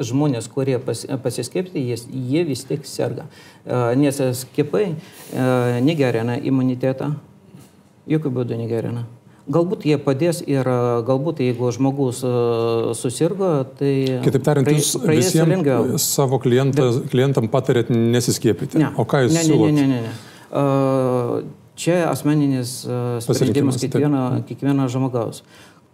žmonės, 0.00 0.48
kurie 0.50 0.80
pas, 0.82 1.04
pasiskiepti, 1.22 1.84
jie, 1.92 2.00
jie 2.10 2.42
vis 2.48 2.64
tik 2.66 2.88
serga. 2.88 3.28
Nes 4.00 4.16
skiepai 4.40 4.96
negerina 5.84 6.40
imunitetą, 6.40 7.12
jokių 8.10 8.32
būdų 8.40 8.58
negerina. 8.64 9.04
Galbūt 9.50 9.86
jie 9.88 9.96
padės 10.02 10.42
ir 10.44 10.68
galbūt 11.08 11.40
jeigu 11.42 11.70
žmogus 11.72 12.20
susirgo, 12.98 13.64
tai... 13.78 13.94
Kitaip 14.26 14.44
tariant, 14.46 14.68
jūs 14.68 14.92
visiems 15.00 16.04
savo 16.04 16.38
klientą, 16.42 16.90
Bet... 16.90 17.08
klientam 17.14 17.48
patarėt 17.52 17.88
nesiskiepyti. 17.94 18.78
Ne. 18.82 18.92
O 19.00 19.06
ką 19.08 19.24
jūs 19.24 19.34
ne, 19.38 19.46
siūlote? 19.48 19.74
Ne, 19.78 19.86
ne, 19.88 20.02
ne. 20.04 20.12
ne. 20.12 21.56
Čia 21.80 22.02
asmeninis 22.10 22.82
sprendimas 23.24 23.80
kiekvieno, 23.80 24.24
kiekvieno 24.48 24.88
žmogaus. 24.92 25.40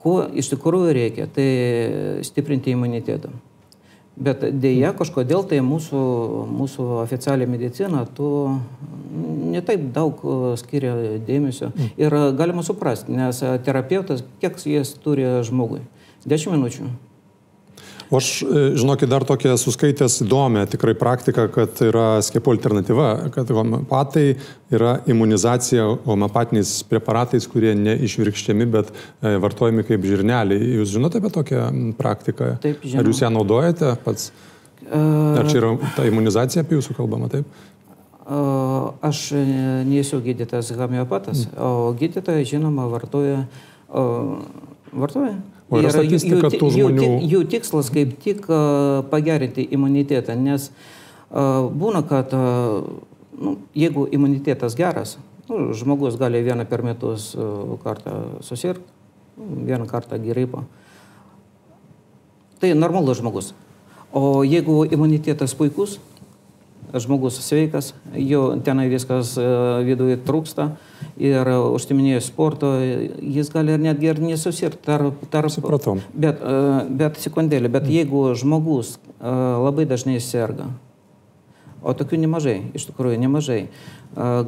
Ko 0.03 0.19
iš 0.35 0.50
tikrųjų 0.53 0.95
reikia, 0.97 1.29
tai 1.31 1.47
stiprinti 2.26 2.75
imunitetą. 2.75 3.31
Bet 4.17 4.41
dėja, 4.49 4.95
kažkodėl 4.97 5.45
tai 5.45 5.59
mūsų, 5.61 6.03
mūsų 6.49 6.87
oficialią 7.03 7.49
mediciną 7.53 8.07
tu 8.17 8.29
netaip 9.53 9.91
daug 9.93 10.23
skiria 10.57 10.95
dėmesio. 11.27 11.69
Mm. 11.75 11.91
Ir 12.01 12.17
galima 12.39 12.65
suprasti, 12.65 13.13
nes 13.13 13.43
terapeutas, 13.67 14.25
kiek 14.41 14.57
jis 14.57 14.95
turi 15.05 15.29
žmogui? 15.45 15.83
10 16.27 16.57
minučių. 16.57 16.89
O 18.11 18.17
aš, 18.17 18.43
e, 18.43 18.47
žinokit, 18.79 19.09
dar 19.11 19.25
tokia 19.27 19.57
suskaitęs 19.59 20.21
įdomią 20.23 20.67
tikrai 20.71 20.95
praktiką, 20.99 21.49
kad 21.51 21.81
yra 21.83 22.21
skiepų 22.23 22.53
alternatyva, 22.55 23.09
kad 23.35 23.51
homeopatai 23.51 24.27
yra 24.75 25.01
imunizacija 25.11 25.89
homeopatiniais 26.07 26.79
preparatais, 26.87 27.49
kurie 27.51 27.75
neišvirkščiami, 27.79 28.69
bet 28.71 28.93
e, 28.95 29.35
vartojami 29.43 29.87
kaip 29.89 30.07
žirneliai. 30.07 30.77
Jūs 30.79 30.95
žinote 30.95 31.19
apie 31.19 31.33
tokią 31.35 31.65
praktiką? 31.99 32.53
Taip, 32.63 32.85
žinau. 32.87 33.03
Ar 33.03 33.11
jūs 33.11 33.25
ją 33.25 33.33
naudojate 33.35 33.97
pats? 34.05 34.31
Ar 34.87 35.49
čia 35.51 35.59
yra 35.59 35.73
ta 35.97 36.07
imunizacija 36.07 36.63
apie 36.63 36.79
jūsų 36.79 36.95
kalbama, 36.95 37.27
taip? 37.33 37.49
Aš 39.07 39.33
nesu 39.87 40.19
gydytas 40.23 40.71
homeopatas, 40.79 41.45
mm. 41.47 41.59
o 41.59 41.91
gydytojai, 41.99 42.47
žinoma, 42.47 42.87
vartoja. 42.91 43.43
Vartoja 44.97 45.35
O 45.67 45.81
yra 45.81 45.91
statistika 45.91 46.51
tų 46.53 46.71
žmonių. 46.77 47.07
Jų, 47.07 47.31
jų 47.33 47.41
tikslas 47.51 47.91
kaip 47.95 48.13
tik 48.23 48.45
pagerinti 49.11 49.67
imunitetą, 49.75 50.37
nes 50.39 50.69
būna, 51.31 52.05
kad 52.07 52.31
nu, 52.33 53.57
jeigu 53.75 54.07
imunitetas 54.15 54.79
geras, 54.79 55.17
nu, 55.51 55.73
žmogus 55.75 56.19
gali 56.21 56.45
vieną 56.47 56.69
per 56.71 56.87
metus 56.87 57.33
kartą 57.83 58.41
susirgti, 58.47 58.87
vieną 59.37 59.89
kartą 59.91 60.21
gripą. 60.23 60.65
Tai 62.61 62.73
normalus 62.75 63.19
žmogus. 63.21 63.53
O 64.17 64.45
jeigu 64.47 64.85
imunitetas 64.89 65.53
puikus, 65.55 65.99
žmogus 66.95 67.41
sveikas, 67.45 67.93
jo 68.15 68.55
tenai 68.65 68.87
viskas 68.89 69.35
e, 69.37 69.47
viduje 69.85 70.17
trūksta 70.25 70.71
ir 71.17 71.49
užsiminėjo 71.49 72.23
sporto, 72.25 72.73
jis 72.81 73.51
gali 73.53 73.77
ir 73.77 73.85
netgi 73.89 74.11
ir 74.13 74.23
nesusirgti 74.23 74.83
tarp... 74.87 75.23
tarp 75.33 75.53
Supratau. 75.53 75.99
Bet, 76.13 76.41
e, 76.41 76.83
bet 77.03 77.21
sekundėlį, 77.23 77.73
bet 77.73 77.89
jeigu 77.91 78.29
žmogus 78.39 78.97
e, 78.97 79.31
labai 79.67 79.87
dažnai 79.89 80.19
serga, 80.21 80.69
o 81.87 81.95
tokių 81.95 82.19
nemažai, 82.25 82.59
iš 82.75 82.89
tikrųjų 82.91 83.21
nemažai, 83.23 83.61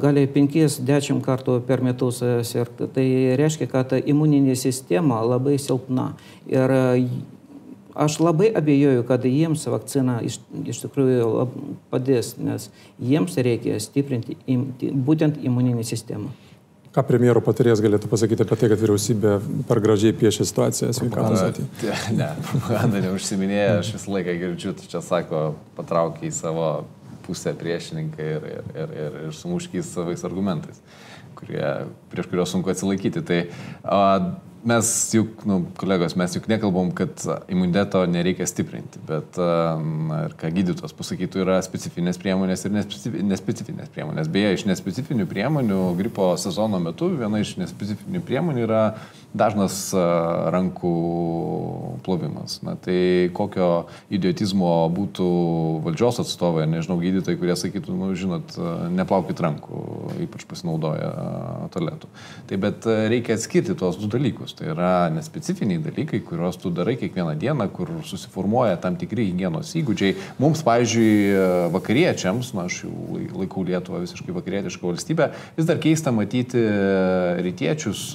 gali 0.01 0.25
5-10 0.27 1.21
kartų 1.23 1.59
per 1.67 1.83
metus 1.85 2.23
sirgti, 2.49 2.87
tai 2.91 3.05
reiškia, 3.39 3.67
kad 3.69 3.93
imuninė 3.99 4.55
sistema 4.57 5.21
labai 5.23 5.59
silpna. 5.61 6.13
Ir 6.49 6.73
aš 7.93 8.19
labai 8.23 8.49
abejoju, 8.55 9.05
kad 9.07 9.25
jiems 9.29 9.67
vakcina 9.69 10.19
iš, 10.25 10.39
iš 10.65 10.83
tikrųjų 10.85 11.47
padės, 11.93 12.33
nes 12.41 12.69
jiems 12.97 13.37
reikia 13.37 13.77
stiprinti 13.83 14.39
im, 14.49 14.71
būtent 15.05 15.37
imuninį 15.45 15.85
sistemą. 15.85 16.33
Ką 16.89 17.03
premjero 17.05 17.41
patarėjas 17.45 17.83
galėtų 17.85 18.09
pasakyti 18.09 18.41
apie 18.45 18.55
tai, 18.57 18.67
kad 18.71 18.79
vyriausybė 18.81 19.33
per 19.69 19.81
gražiai 19.83 20.15
piešia 20.17 20.47
situaciją 20.49 20.89
sveikatos 20.97 21.43
atveju? 21.45 21.67
Ne, 22.17 22.29
Ana 22.79 23.03
neužsiminėja, 23.03 23.75
aš 23.83 23.91
visą 23.93 24.15
laiką 24.15 24.33
girdžiu, 24.41 24.73
čia 24.89 25.03
sako, 25.05 25.43
patraukia 25.77 26.25
į 26.31 26.33
savo 26.33 26.69
pusę 27.27 27.53
priešininką 27.53 28.25
ir, 28.25 28.47
ir, 28.55 28.71
ir, 28.73 28.95
ir, 29.05 29.17
ir 29.27 29.37
sumuškiai 29.37 29.85
savais 29.85 30.25
argumentais, 30.25 30.81
kurie, 31.37 31.61
prieš 32.09 32.31
kuriuos 32.31 32.55
sunku 32.55 32.73
atsilaikyti. 32.73 33.21
Tai 33.21 33.39
a, 33.83 34.01
mes 34.63 34.89
juk, 35.13 35.43
nu, 35.47 35.59
kolegos, 35.79 36.15
mes 36.19 36.33
juk 36.35 36.47
nekalbam, 36.51 36.91
kad 36.95 37.21
imuniteto 37.51 38.01
nereikia 38.09 38.47
stiprinti, 38.49 39.01
bet, 39.07 39.39
na, 39.39 40.23
ir 40.27 40.35
ką 40.39 40.51
gydytos 40.55 40.95
pasakytų, 40.97 41.43
yra 41.45 41.59
specifinės 41.65 42.19
priemonės 42.21 42.65
ir 42.67 42.75
nespecifinės 42.75 43.93
priemonės. 43.93 44.31
Beje, 44.31 44.57
iš 44.57 44.65
nespecifinių 44.69 45.27
priemonių 45.29 45.79
gripo 45.99 46.31
sezono 46.41 46.81
metu 46.83 47.11
viena 47.15 47.41
iš 47.43 47.55
nespecifinių 47.61 48.23
priemonių 48.27 48.65
yra 48.67 48.83
dažnas 49.33 49.91
rankų 50.53 50.93
plovimas. 52.03 52.59
Na, 52.65 52.75
tai 52.79 53.29
kokio 53.35 53.87
idiotizmo 54.13 54.71
būtų 54.93 55.27
valdžios 55.85 56.21
atstovai, 56.23 56.65
nežinau, 56.69 56.97
gydytojai, 57.01 57.37
kurie 57.39 57.55
sakytų, 57.59 57.95
nu, 57.95 58.09
žinot, 58.17 58.55
neplaukit 58.95 59.41
rankų, 59.43 59.83
ypač 60.25 60.45
pasinaudoja 60.49 61.11
tualetų. 61.73 62.09
Tai 62.49 62.59
bet 62.65 62.87
reikia 63.11 63.37
atskirti 63.37 63.75
tuos 63.77 63.99
du 64.01 64.09
dalykus. 64.11 64.55
Tai 64.57 64.71
yra 64.73 64.93
nespecifiniai 65.13 65.81
dalykai, 65.83 66.21
kuriuos 66.25 66.59
tu 66.61 66.73
darai 66.73 66.97
kiekvieną 66.99 67.35
dieną, 67.39 67.69
kur 67.75 67.91
susiformuoja 68.09 68.79
tam 68.81 68.97
tikri 68.99 69.29
hygienos 69.29 69.75
įgūdžiai. 69.79 70.17
Mums, 70.41 70.63
pavyzdžiui, 70.67 71.69
vakariečiams, 71.75 72.53
na, 72.57 72.65
aš 72.69 72.83
jau 72.85 73.21
laikau 73.37 73.65
Lietuvą 73.67 74.01
visiškai 74.03 74.33
vakarietišką 74.35 74.89
valstybę, 74.89 75.29
vis 75.57 75.69
dar 75.69 75.79
keista 75.81 76.13
matyti 76.15 76.61
rytiečius 77.45 78.09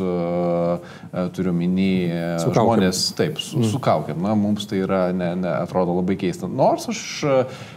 turiu 1.34 1.52
minį 1.54 1.90
e, 2.08 2.22
žmonės, 2.44 3.00
taip, 3.18 3.38
su, 3.42 3.58
mm. 3.60 3.68
su 3.72 3.80
kaukiam. 3.82 4.20
Na, 4.24 4.34
mums 4.38 4.66
tai 4.70 4.80
yra, 4.84 5.06
ne, 5.14 5.30
ne, 5.38 5.50
atrodo 5.62 5.94
labai 5.98 6.16
keista. 6.20 6.48
Nors 6.50 6.88
aš 6.90 7.00
e, 7.26 7.36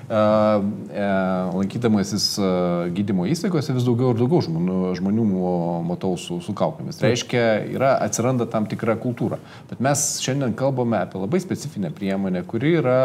e, 0.10 1.08
lankydamasis 1.54 2.28
gydymo 2.96 3.28
įstaigose 3.30 3.76
vis 3.76 3.86
daugiau 3.88 4.14
ir 4.14 4.22
daugiau 4.22 4.44
žmonių, 4.48 4.78
žmonių 5.00 5.26
matau 5.88 6.16
su, 6.22 6.40
su 6.44 6.56
kaukiamis. 6.58 7.00
Tai 7.00 7.12
reiškia, 7.12 7.44
yra, 7.76 7.94
atsiranda 8.06 8.48
tam 8.50 8.70
tikra 8.70 8.98
kultūra. 9.02 9.40
Bet 9.72 9.84
mes 9.84 10.06
šiandien 10.24 10.56
kalbame 10.58 11.02
apie 11.04 11.22
labai 11.22 11.42
specifinę 11.44 11.92
priemonę, 11.96 12.44
kuri 12.50 12.78
yra, 12.82 12.98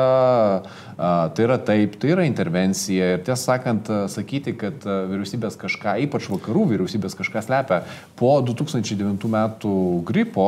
a, 0.96 1.12
tai 1.34 1.48
yra 1.48 1.58
taip, 1.60 1.98
tai 2.00 2.14
yra 2.16 2.26
intervencija. 2.28 3.12
Ir 3.16 3.26
tiesą 3.26 3.52
sakant, 3.52 3.90
sakyti, 4.12 4.56
kad 4.58 4.84
vyriausybės 4.86 5.58
kažką, 5.60 5.98
ypač 6.06 6.28
vakarų 6.32 6.68
vyriausybės 6.74 7.16
kažką 7.18 7.42
slepia 7.44 7.82
po 8.18 8.36
2009 8.44 9.28
metų 9.32 9.72
gripo, 10.12 10.46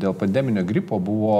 dėl 0.00 0.14
pandeminio 0.20 0.64
gripo 0.68 1.00
buvo 1.02 1.38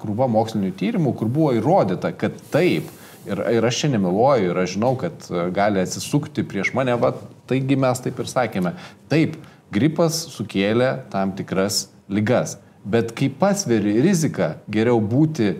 krūva 0.00 0.28
mokslinių 0.30 0.74
tyrimų, 0.78 1.14
kur 1.18 1.32
buvo 1.32 1.54
įrodyta, 1.56 2.12
kad 2.18 2.36
taip, 2.52 2.90
ir, 3.26 3.40
ir 3.56 3.66
aš 3.66 3.84
čia 3.84 3.92
nemeluoju, 3.96 4.52
ir 4.52 4.62
aš 4.64 4.76
žinau, 4.76 4.94
kad 5.00 5.28
gali 5.56 5.82
atsisukti 5.82 6.44
prieš 6.46 6.74
mane, 6.76 6.94
va, 7.00 7.14
taigi 7.50 7.78
mes 7.80 8.04
taip 8.04 8.20
ir 8.20 8.30
sakėme, 8.30 8.74
taip, 9.12 9.38
gripas 9.74 10.20
sukėlė 10.34 10.90
tam 11.12 11.32
tikras 11.36 11.88
lygas, 12.12 12.58
bet 12.84 13.14
kai 13.16 13.30
pasveri 13.32 13.96
riziką, 14.04 14.58
geriau 14.70 15.00
būti 15.00 15.56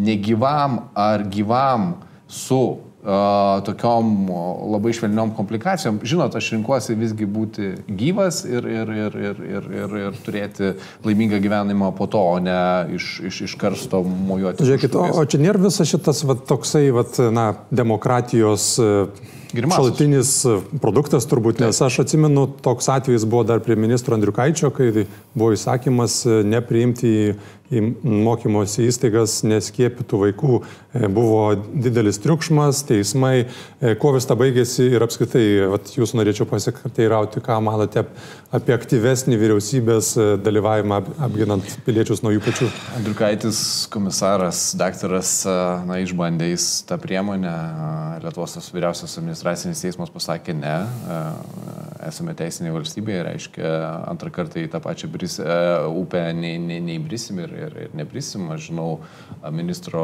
negyvam 0.00 0.86
ar 0.96 1.26
gyvam 1.28 1.92
su 2.26 2.80
tokiom 3.02 4.30
labai 4.72 4.92
švelniom 4.94 5.32
komplikacijom. 5.34 5.98
Žinot, 6.06 6.36
aš 6.38 6.52
rinkuosi 6.54 6.94
visgi 6.94 7.26
būti 7.26 7.72
gyvas 7.88 8.44
ir, 8.46 8.66
ir, 8.70 8.92
ir, 8.94 9.16
ir, 9.18 9.42
ir, 9.42 9.68
ir, 9.80 9.96
ir 10.04 10.20
turėti 10.22 10.72
laimingą 11.02 11.40
gyvenimą 11.42 11.90
po 11.98 12.06
to, 12.06 12.22
o 12.22 12.38
ne 12.38 12.60
iš, 12.94 13.16
iš, 13.26 13.42
iš 13.48 13.58
karsto 13.58 14.04
mojuoti. 14.06 14.62
Žiūrėkit, 14.68 14.94
o, 14.94 15.08
o 15.18 15.26
čia 15.26 15.42
nėra 15.42 15.64
visas 15.66 15.90
šitas 15.90 16.22
va, 16.28 16.38
toksai 16.38 16.88
va, 16.94 17.02
na, 17.34 17.52
demokratijos 17.74 18.76
šalutinis 19.52 20.30
produktas 20.80 21.26
turbūt, 21.28 21.60
nes 21.60 21.80
aš 21.84 21.98
atsimenu, 22.04 22.46
toks 22.64 22.88
atvejis 22.88 23.26
buvo 23.28 23.42
dar 23.44 23.60
prie 23.64 23.76
ministro 23.76 24.16
Andriukaičio, 24.16 24.70
kai 24.72 25.06
buvo 25.34 25.50
įsakymas 25.56 26.22
nepriimti 26.48 27.10
į 27.10 27.26
į 27.72 27.82
mokymosi 28.04 28.86
įstaigas 28.88 29.40
neskiepytų 29.48 30.20
vaikų. 30.26 30.58
E, 30.92 31.08
buvo 31.12 31.54
didelis 31.56 32.20
triukšmas, 32.22 32.82
teismai, 32.88 33.46
e, 33.80 33.94
kuo 34.00 34.12
vis 34.16 34.28
ta 34.28 34.36
baigėsi 34.38 34.90
ir 34.92 35.04
apskritai, 35.04 35.44
vat, 35.72 35.92
jūs 35.96 36.14
norėčiau 36.18 36.46
pasikateirauti, 36.50 37.42
ką 37.44 37.58
manote 37.64 38.04
apie 38.52 38.76
aktyvesnį 38.76 39.38
vyriausybės 39.40 40.12
e, 40.16 40.28
dalyvavimą 40.42 41.00
apginant 41.28 41.76
piliečius 41.86 42.24
nuo 42.24 42.34
jų 42.34 42.44
pačių. 42.44 42.68
Andriukaitis 43.00 43.62
komisaras, 43.92 44.64
daktaras, 44.78 45.34
na, 45.88 46.00
išbandėjęs 46.04 46.68
tą 46.88 47.00
priemonę, 47.02 47.56
Lietuvos 48.22 48.70
vyriausias 48.70 49.16
administracinis 49.18 49.82
teismas 49.82 50.12
pasakė 50.12 50.54
ne, 50.54 50.76
esame 52.08 52.34
teisinėje 52.38 52.74
valstybėje, 52.76 53.22
reiškia 53.28 53.70
antrą 54.10 54.32
kartą 54.34 54.62
į 54.62 54.68
tą 54.72 54.80
pačią 54.82 55.10
bris, 55.12 55.38
upę 55.92 56.22
neįbrisim 56.36 57.40
ne, 57.40 57.46
ne 57.46 57.60
ir, 57.66 57.76
ir 57.86 57.96
neprisim. 57.98 58.48
Aš 58.54 58.68
žinau 58.70 58.88
ministro 59.54 60.02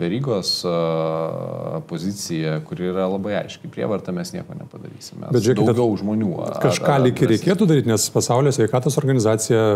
Verygos 0.00 0.52
poziciją, 1.90 2.58
kuri 2.68 2.90
yra 2.92 3.08
labai 3.10 3.36
aiški. 3.42 3.70
Prievartą 3.72 4.14
mes 4.16 4.32
nieko 4.36 4.56
nepadarysime. 4.58 5.30
Bet 5.30 5.44
žiūrėkite, 5.44 5.72
daugiau 5.72 5.98
žmonių. 6.00 6.32
Kažką 6.62 6.98
lyg 7.04 7.22
ir 7.22 7.32
reikėtų 7.34 7.68
daryti, 7.70 7.90
nes 7.90 8.08
pasaulio 8.14 8.52
sveikatos 8.54 8.98
organizacija, 9.00 9.66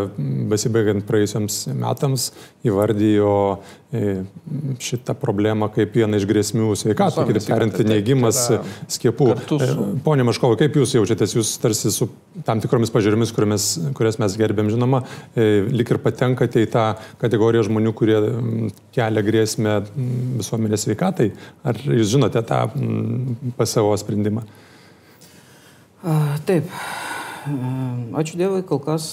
besibaigiant 0.51 1.07
praėjusiams 1.09 1.63
metams, 1.75 2.31
įvardijo 2.67 3.35
e, 3.57 3.80
šitą 3.91 5.17
problemą 5.19 5.67
kaip 5.75 5.97
vieną 5.99 6.21
iš 6.21 6.27
grėsmių 6.31 6.69
sveikatų, 6.79 7.25
kitaip 7.27 7.47
tariant, 7.49 7.81
neigimas 7.89 8.39
skiepų. 8.87 9.27
Su... 9.49 9.59
E, 9.65 9.89
pone 10.07 10.27
Maškovai, 10.29 10.61
kaip 10.61 10.79
jūs 10.79 10.95
jaučiatės, 10.95 11.35
jūs 11.35 11.51
tarsi 11.63 11.91
su 11.91 12.07
tam 12.47 12.63
tikromis 12.63 12.95
pažiūrimis, 12.95 13.35
kurias 13.35 14.21
mes 14.23 14.39
gerbėm, 14.39 14.71
žinoma, 14.71 15.03
e, 15.35 15.67
lik 15.75 15.91
ir 15.91 15.99
patenkate 16.05 16.63
į 16.63 16.71
tą 16.71 16.87
kategoriją 17.19 17.67
žmonių, 17.67 17.95
kurie 17.99 18.19
kelia 18.95 19.27
grėsmę 19.27 19.77
visuomenės 20.39 20.87
sveikatai? 20.87 21.33
Ar 21.67 21.83
jūs 21.83 22.15
žinote 22.15 22.47
tą 22.47 22.65
PSO 23.59 23.91
sprendimą? 23.99 24.47
Taip. 26.47 26.71
Ačiū 27.41 28.37
Dievui, 28.37 28.61
kol 28.69 28.81
kas 28.85 29.05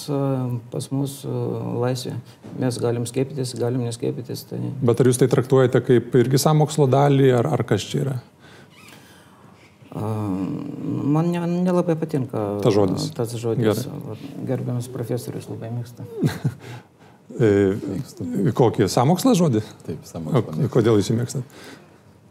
pas 0.72 0.88
mus 0.92 1.20
laisvė. 1.24 2.18
Mes 2.60 2.80
galim 2.82 3.06
skiepytis, 3.08 3.54
galim 3.60 3.86
neskiepytis. 3.88 4.44
Tai... 4.50 4.60
Bet 4.84 5.04
ar 5.04 5.10
jūs 5.10 5.22
tai 5.22 5.30
traktuojate 5.32 5.82
kaip 5.86 6.18
irgi 6.20 6.42
samokslo 6.42 6.90
dalį, 6.92 7.30
ar, 7.38 7.48
ar 7.56 7.64
kas 7.68 7.86
čia 7.88 8.02
yra? 8.04 8.18
Man 9.98 11.32
nelabai 11.32 11.96
ne 11.96 12.00
patinka 12.02 12.44
tas 12.62 12.76
žodis. 12.76 13.08
Tas 13.18 13.34
žodis. 13.40 13.88
Gerbiamas 14.48 14.92
profesorius 14.94 15.50
labai 15.52 15.72
mėgsta. 15.80 16.08
E, 17.38 18.52
kokį 18.56 18.88
samokslą 18.90 19.34
žodį? 19.38 19.60
Taip, 19.86 20.06
samokslą. 20.08 20.70
Kodėl 20.74 20.96
jūs 20.98 21.10
jį 21.12 21.18
mėgstat? 21.20 21.58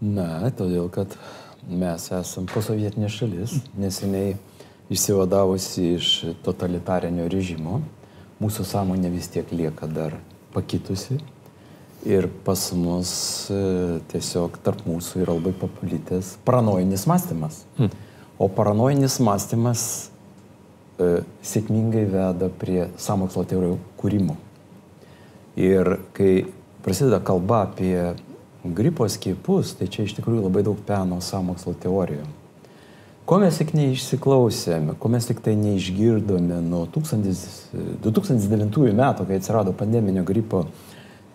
Na, 0.01 0.49
todėl, 0.57 0.89
kad 0.91 1.13
mes 1.69 2.07
esame 2.17 2.49
posovietinė 2.51 3.11
šalis, 3.13 3.59
neseniai 3.79 4.35
išsivadavusi 4.91 5.93
iš 5.97 6.11
totalitarinio 6.47 7.27
režimo. 7.31 7.81
Mūsų 8.43 8.67
sąmonė 8.69 9.11
vis 9.11 9.31
tiek 9.33 9.51
lieka 9.53 9.89
dar 9.91 10.19
pakitusi. 10.55 11.19
Ir 12.07 12.29
pas 12.47 12.61
mus 12.77 13.13
e, 13.51 13.57
tiesiog 14.13 14.61
tarp 14.63 14.85
mūsų 14.87 15.25
yra 15.25 15.35
labai 15.35 15.55
paplitęs 15.59 16.37
paranojinis 16.47 17.07
mąstymas. 17.11 17.65
Hmm. 17.81 17.91
O 18.39 18.47
paranojinis 18.53 19.17
mąstymas 19.25 19.83
e, 21.01 21.25
sėkmingai 21.43 22.05
veda 22.13 22.51
prie 22.61 22.85
samokslo 23.01 23.43
teorijų 23.49 23.81
kūrimo. 23.99 24.37
Ir 25.59 25.97
kai 26.15 26.45
prasideda 26.85 27.19
kalba 27.25 27.65
apie 27.65 28.13
gripo 28.77 29.09
skiepus, 29.09 29.75
tai 29.79 29.89
čia 29.91 30.05
iš 30.07 30.15
tikrųjų 30.21 30.47
labai 30.47 30.63
daug 30.67 30.79
peno 30.87 31.19
samokslo 31.25 31.75
teorijų. 31.81 32.27
Ko 33.27 33.41
mes 33.43 33.57
tik 33.59 33.73
neišsiklausėme, 33.75 34.95
ko 35.03 35.11
mes 35.11 35.27
tik 35.27 35.41
tai 35.43 35.57
neišgirdome 35.59 36.61
nuo 36.63 36.85
1000, 36.95 37.41
2009 38.05 38.93
metų, 38.95 39.27
kai 39.27 39.41
atsirado 39.41 39.73
pandeminio 39.75 40.23
gripo, 40.27 40.63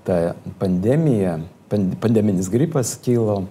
ta 0.07 0.37
pandemija, 0.61 1.41
pandeminis 1.69 2.47
gripas 2.51 2.93
kilo 3.03 3.41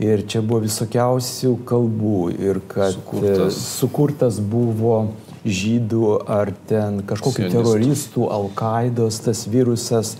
ir 0.00 0.24
čia 0.28 0.40
buvo 0.40 0.62
visokiausių 0.64 1.52
kalbų 1.68 2.22
ir 2.36 2.62
kad 2.68 2.96
sukurtas, 2.96 3.60
sukurtas 3.76 4.40
buvo 4.40 4.96
žydų 5.44 6.16
ar 6.32 6.54
ten 6.68 7.02
kažkokių 7.06 7.44
Sionistų. 7.44 7.60
teroristų, 7.60 8.26
Al-Qaidos 8.38 9.20
tas 9.28 9.44
virusas. 9.52 10.16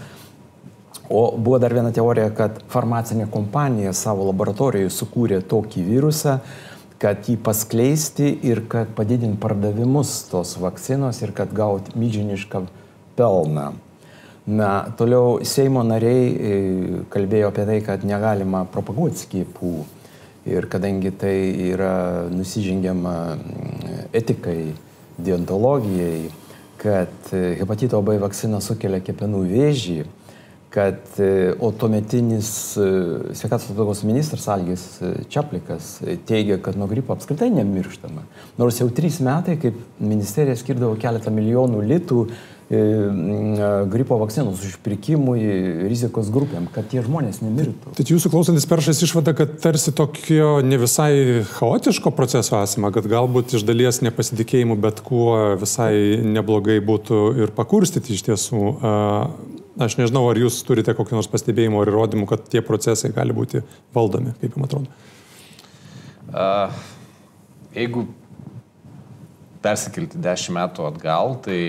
O 1.09 1.31
buvo 1.39 1.59
dar 1.63 1.73
viena 1.75 1.93
teorija, 1.95 2.31
kad 2.35 2.61
farmacinė 2.69 3.29
kompanija 3.31 3.93
savo 3.95 4.27
laboratorijoje 4.27 4.91
sukūrė 4.91 5.41
tokį 5.47 5.85
virusą, 5.87 6.41
kad 7.03 7.29
jį 7.29 7.37
paskleisti 7.45 8.31
ir 8.49 8.63
kad 8.73 8.93
padidinti 8.97 9.41
pardavimus 9.41 10.23
tos 10.31 10.57
vakcinos 10.61 11.21
ir 11.23 11.35
kad 11.37 11.53
gauti 11.55 11.93
milžinišką 11.99 12.63
pelną. 13.19 13.73
Na, 14.47 14.87
toliau 14.95 15.41
Seimo 15.43 15.83
nariai 15.83 16.27
e, 16.31 16.57
kalbėjo 17.11 17.51
apie 17.51 17.65
tai, 17.67 17.81
kad 17.83 18.05
negalima 18.07 18.63
propaguoti 18.71 19.25
skiepų 19.25 19.73
ir 20.47 20.69
kadangi 20.71 21.11
tai 21.11 21.35
yra 21.73 22.29
nusižengiama 22.31 23.17
mm, 23.35 23.97
etikai, 24.15 24.61
deontologijai, 25.19 26.31
kad 26.79 27.33
e, 27.35 27.57
hepatito 27.59 27.99
B 28.07 28.21
vakcina 28.23 28.61
sukelia 28.63 29.03
kepenų 29.03 29.43
vėžį, 29.51 29.99
kad 30.77 30.97
e, 31.19 31.55
o 31.59 31.73
tuometinis 31.73 32.77
e, 32.77 33.35
sveikatos 33.35 33.71
apsaugos 33.71 34.03
ministras 34.05 34.45
Algis 34.47 34.83
e, 35.01 35.25
Čiaplikas 35.29 36.03
teigia, 36.29 36.59
kad 36.61 36.77
nuo 36.77 36.85
gripo 36.91 37.15
apskritai 37.17 37.49
nemirštama. 37.55 38.27
Nors 38.61 38.83
jau 38.83 38.91
trys 38.93 39.17
metai, 39.25 39.57
kaip 39.63 39.79
ministerija 39.97 40.59
skirdavo 40.61 40.99
keletą 41.01 41.33
milijonų 41.33 41.81
litų 41.95 42.27
gripo 42.67 44.17
vakcinos 44.19 44.59
užpirkimui 44.67 45.39
rizikos 45.87 46.33
grupėm, 46.35 46.65
kad 46.75 46.89
tie 46.91 46.99
žmonės 46.99 47.39
nemirtų. 47.39 47.93
Tai 47.95 48.07
jūsų 48.09 48.33
klausantis 48.33 48.67
peršas 48.67 49.05
išvada, 49.07 49.37
kad 49.39 49.53
tarsi 49.63 49.95
tokio 49.95 50.57
ne 50.67 50.81
visai 50.83 51.45
chaotiško 51.47 52.11
proceso 52.19 52.59
esama, 52.59 52.91
kad 52.91 53.07
galbūt 53.07 53.55
iš 53.55 53.63
dalies 53.69 54.03
nepasitikėjimų 54.03 54.81
bet 54.83 54.99
kuo 55.07 55.55
visai 55.63 56.19
neblogai 56.27 56.81
būtų 56.83 57.23
ir 57.45 57.55
pakurstyti 57.55 58.19
iš 58.19 58.27
tiesų. 58.33 58.65
Aš 59.77 59.99
nežinau, 60.01 60.25
ar 60.31 60.39
jūs 60.41 60.63
turite 60.65 60.95
kokį 60.97 61.19
nors 61.19 61.29
pastebėjimą 61.29 61.83
ar 61.83 61.91
įrodymų, 61.93 62.29
kad 62.31 62.47
tie 62.49 62.63
procesai 62.65 63.11
gali 63.13 63.35
būti 63.37 63.61
valdomi, 63.97 64.33
kaip 64.41 64.57
jums 64.57 64.69
atrodo. 64.71 65.03
Uh, 66.33 66.73
jeigu 67.77 68.07
persikelti 69.65 70.21
dešimt 70.23 70.57
metų 70.57 70.87
atgal, 70.89 71.37
tai 71.45 71.61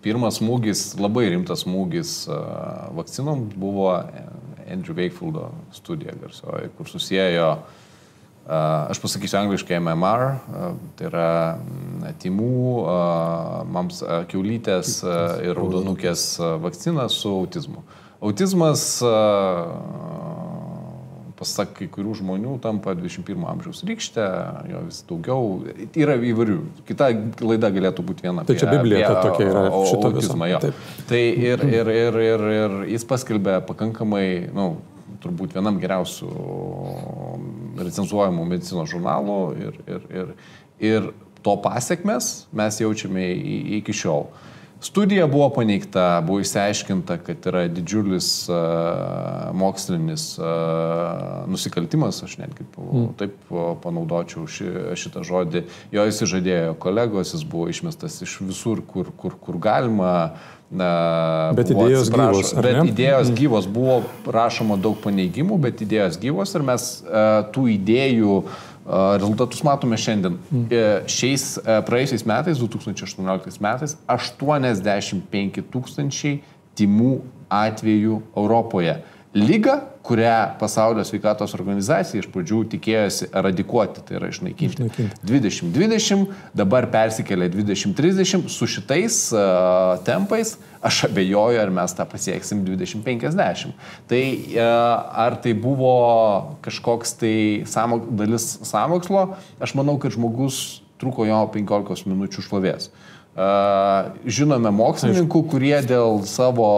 pirmas 0.00 0.40
smūgis, 0.40 0.94
labai 1.00 1.26
rimtas 1.34 1.66
smūgis 1.66 2.14
uh, 2.30 2.88
vakcinom 2.96 3.50
buvo 3.52 3.92
Andrew 4.70 4.96
Wakefieldo 4.96 5.50
studija 5.76 6.16
garsioji, 6.16 6.72
kur 6.78 6.88
susijęjo 6.88 7.52
uh, 7.52 7.78
Aš 8.50 8.98
pasakysiu 8.98 9.36
angliškai 9.38 9.78
MMR, 9.78 10.22
tai 10.98 11.06
yra 11.06 11.26
timų, 12.22 12.66
mams 13.70 14.02
kiaulytės 14.30 15.00
ir 15.46 15.56
raudonukės 15.58 16.24
vakcina 16.62 17.08
su 17.12 17.32
autizmu. 17.42 17.84
Autizmas, 18.20 19.00
pasak 21.40 21.72
kai 21.78 21.88
kurių 21.88 22.18
žmonių, 22.18 22.58
tampa 22.60 22.92
21 22.98 23.46
amžiaus 23.54 23.80
rykštė, 23.88 24.26
jo 24.68 24.82
vis 24.90 25.00
daugiau, 25.08 25.46
yra 25.96 26.18
įvairių. 26.28 26.58
Kita 26.88 27.08
laida 27.40 27.70
galėtų 27.72 28.04
būti 28.10 28.28
viena. 28.28 28.44
Tai 28.44 28.58
čia 28.60 28.68
Biblija 28.68 29.08
apie, 29.08 29.30
tokia 29.30 29.48
yra. 29.48 29.64
Autizmą, 29.72 30.50
jo. 30.52 30.60
Taip. 30.66 30.84
Tai 31.08 31.22
ir, 31.48 31.64
ir, 31.64 31.92
ir, 31.96 32.20
ir, 32.26 32.46
ir 32.58 32.78
jis 32.92 33.08
paskelbė 33.08 33.60
pakankamai, 33.70 34.26
na, 34.52 34.68
nu, 34.68 35.00
turbūt 35.20 35.56
vienam 35.56 35.80
geriausių 35.80 36.28
recenzuojamų 37.80 38.46
medicinos 38.48 38.88
žurnalų 38.92 39.40
ir, 39.60 39.80
ir, 39.88 40.06
ir, 40.20 40.30
ir 40.90 41.10
to 41.42 41.56
pasiekmes 41.62 42.30
mes 42.52 42.80
jaučiame 42.80 43.26
iki 43.80 43.96
šiol. 43.96 44.28
Studija 44.80 45.26
buvo 45.26 45.50
paneigta, 45.50 46.22
buvo 46.26 46.40
išsiaiškinta, 46.40 47.18
kad 47.20 47.46
yra 47.46 47.66
didžiulis 47.68 48.48
uh, 48.48 48.56
mokslinis 49.52 50.38
uh, 50.38 50.46
nusikaltimas, 51.52 52.22
aš 52.24 52.38
netgi 52.40 52.64
mm. 52.78 53.10
taip 53.20 53.34
panaudočiau 53.82 54.46
ši, 54.48 54.70
šitą 54.96 55.24
žodį. 55.28 55.66
Jo 55.92 56.06
įsižadėjo 56.08 56.78
kolegos, 56.80 57.34
jis 57.36 57.44
buvo 57.44 57.68
išmestas 57.68 58.22
iš 58.24 58.38
visur, 58.40 58.80
kur, 58.88 59.12
kur, 59.20 59.36
kur 59.36 59.60
galima. 59.60 60.14
Uh, 60.70 61.52
bet 61.60 61.74
idėjos 61.74 62.08
gyvos. 62.14 62.56
Bet 62.56 62.80
idėjos 62.94 63.34
gyvos 63.36 63.68
buvo 63.68 64.00
rašoma 64.32 64.80
daug 64.80 64.96
paneigimų, 65.04 65.60
bet 65.60 65.84
idėjos 65.84 66.16
gyvos 66.24 66.56
ir 66.56 66.64
mes 66.64 66.90
uh, 67.04 67.44
tų 67.52 67.68
idėjų 67.76 68.40
uh, 68.46 68.58
rezultatus 68.90 69.62
matome 69.66 69.98
šiandien. 70.00 70.38
Mm. 70.50 70.64
Šiais 71.10 71.44
uh, 71.60 71.78
praėjusiais 71.86 72.24
metais, 72.26 72.58
2018 72.62 73.62
metais, 73.62 73.96
85 74.10 75.62
tūkstančiai 75.70 76.40
timų 76.78 77.20
atvejų 77.50 78.20
Europoje. 78.38 78.98
Lyga, 79.34 79.76
kurią 80.02 80.58
pasaulio 80.58 81.04
sveikatos 81.06 81.52
organizacija 81.54 82.18
iš 82.18 82.26
pradžių 82.32 82.64
tikėjosi 82.72 83.28
eradikuoti, 83.30 84.02
tai 84.02 84.16
yra 84.18 84.30
išnaikinti. 84.32 84.74
išnaikinti. 84.74 85.20
2020, 85.22 86.32
dabar 86.58 86.88
persikėlė 86.90 87.46
2030, 87.52 88.48
su 88.50 88.66
šitais 88.66 89.20
uh, 89.30 90.00
tempais 90.02 90.56
aš 90.82 91.04
abejoju, 91.06 91.60
ar 91.62 91.70
mes 91.76 91.94
tą 91.94 92.08
pasieksim 92.10 92.64
2050. 92.66 93.78
Tai 94.10 94.22
uh, 94.26 94.66
ar 95.28 95.38
tai 95.44 95.54
buvo 95.54 95.94
kažkoks 96.66 97.14
tai 97.22 97.36
samok, 97.70 98.10
dalis 98.18 98.56
samokslo, 98.66 99.28
aš 99.62 99.78
manau, 99.78 99.94
kad 100.02 100.18
žmogus 100.18 100.80
truko 100.98 101.22
jo 101.28 101.38
15 101.54 102.10
minučių 102.10 102.48
šlovės. 102.48 102.90
Uh, 102.90 103.19
Žinome 103.30 104.72
mokslininkų, 104.74 105.44
kurie 105.52 105.76
dėl 105.86 106.24
savo 106.26 106.70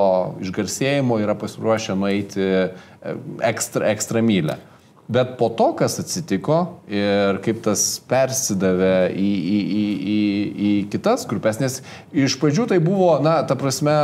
išgarsėjimo 0.45 1.17
yra 1.23 1.33
pasiruošę 1.39 1.97
nueiti 1.97 2.45
e, 2.45 2.67
ekstra, 3.49 3.89
ekstra 3.95 4.21
mylę. 4.23 4.59
Bet 5.13 5.35
po 5.41 5.49
to, 5.49 5.73
kas 5.77 5.97
atsitiko 5.99 6.59
ir 6.93 7.41
kaip 7.45 7.65
tas 7.65 7.83
persidavė 8.09 9.11
į, 9.17 9.33
į, 9.33 9.59
į, 9.81 9.83
į, 10.13 10.21
į 10.69 10.73
kitas 10.93 11.25
grupės, 11.29 11.59
nes 11.61 11.81
iš 12.13 12.37
pradžių 12.41 12.69
tai 12.71 12.79
buvo, 12.85 13.17
na, 13.25 13.41
ta 13.49 13.57
prasme, 13.59 13.97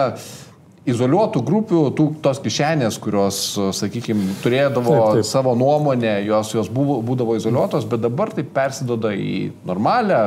izoliuotų 0.89 1.43
grupių, 1.45 1.83
tų, 1.97 2.07
tos 2.25 2.41
kišenės, 2.45 2.99
kurios, 3.03 3.41
sakykime, 3.77 4.35
turėdavo 4.43 4.95
taip, 4.95 5.21
taip. 5.21 5.29
savo 5.29 5.53
nuomonę, 5.59 6.15
jos, 6.27 6.55
jos 6.57 6.73
buvo, 6.73 6.99
būdavo 7.05 7.37
izoliuotos, 7.39 7.87
bet 7.89 8.03
dabar 8.05 8.33
tai 8.35 8.45
persidoda 8.45 9.13
į 9.13 9.51
normalią 9.69 10.23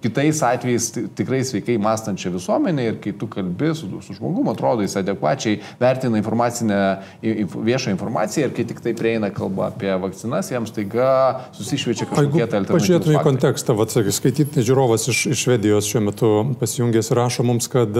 Kitais 0.00 0.38
atvejais 0.46 0.86
tikrai 1.18 1.40
sveikai 1.44 1.78
mąstančią 1.82 2.30
visuomenę 2.30 2.84
ir 2.86 2.98
kai 3.02 3.12
tu 3.12 3.26
kalbi 3.26 3.72
su, 3.74 3.88
su 4.06 4.14
žmogum, 4.14 4.48
atrodo, 4.52 4.84
jis 4.86 4.94
adekvačiai 5.00 5.58
vertina 5.80 6.20
informacinę, 6.20 6.78
viešą 7.22 7.90
informaciją 7.96 8.46
ir 8.46 8.54
kai 8.54 8.64
tik 8.70 8.80
tai 8.84 8.94
prieina 8.94 9.32
kalba 9.34 9.66
apie 9.72 9.90
vakcinas, 9.98 10.52
jiems 10.52 10.70
taiga 10.76 11.10
susišviečia 11.56 12.06
kažkokie 12.06 12.46
tai 12.46 12.60
alternatyvūs. 12.60 12.86
Pažiūrėtume 12.86 13.16
į 13.18 13.24
kontekstą, 13.26 13.74
vat, 13.80 13.90
sakai, 13.90 14.14
skaityti 14.14 14.64
žiūrovas 14.68 15.08
iš, 15.10 15.24
iš 15.34 15.44
Švedijos 15.44 15.90
šiuo 15.90 16.04
metu 16.06 16.30
pasijungęs 16.62 17.10
rašo 17.16 17.46
mums, 17.50 17.66
kad 17.72 17.98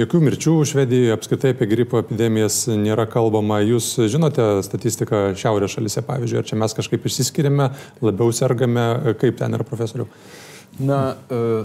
jokių 0.00 0.22
mirčių 0.24 0.56
Švedijoje 0.72 1.14
apskritai 1.18 1.52
apie 1.52 1.68
gripo 1.68 2.00
epidemijas 2.00 2.62
nėra 2.72 3.04
kalbama. 3.10 3.60
Jūs 3.60 3.92
žinote 4.08 4.48
statistiką 4.64 5.26
šiaurės 5.36 5.76
šalise, 5.76 6.00
pavyzdžiui, 6.08 6.40
ar 6.40 6.48
čia 6.48 6.60
mes 6.64 6.76
kažkaip 6.80 7.04
išsiskiriame, 7.10 7.70
labiau 8.04 8.32
sergame, 8.32 8.88
kaip 9.20 9.36
ten 9.42 9.60
yra 9.60 9.68
profesorių? 9.68 10.08
Na, 10.82 11.00
e, 11.30 11.64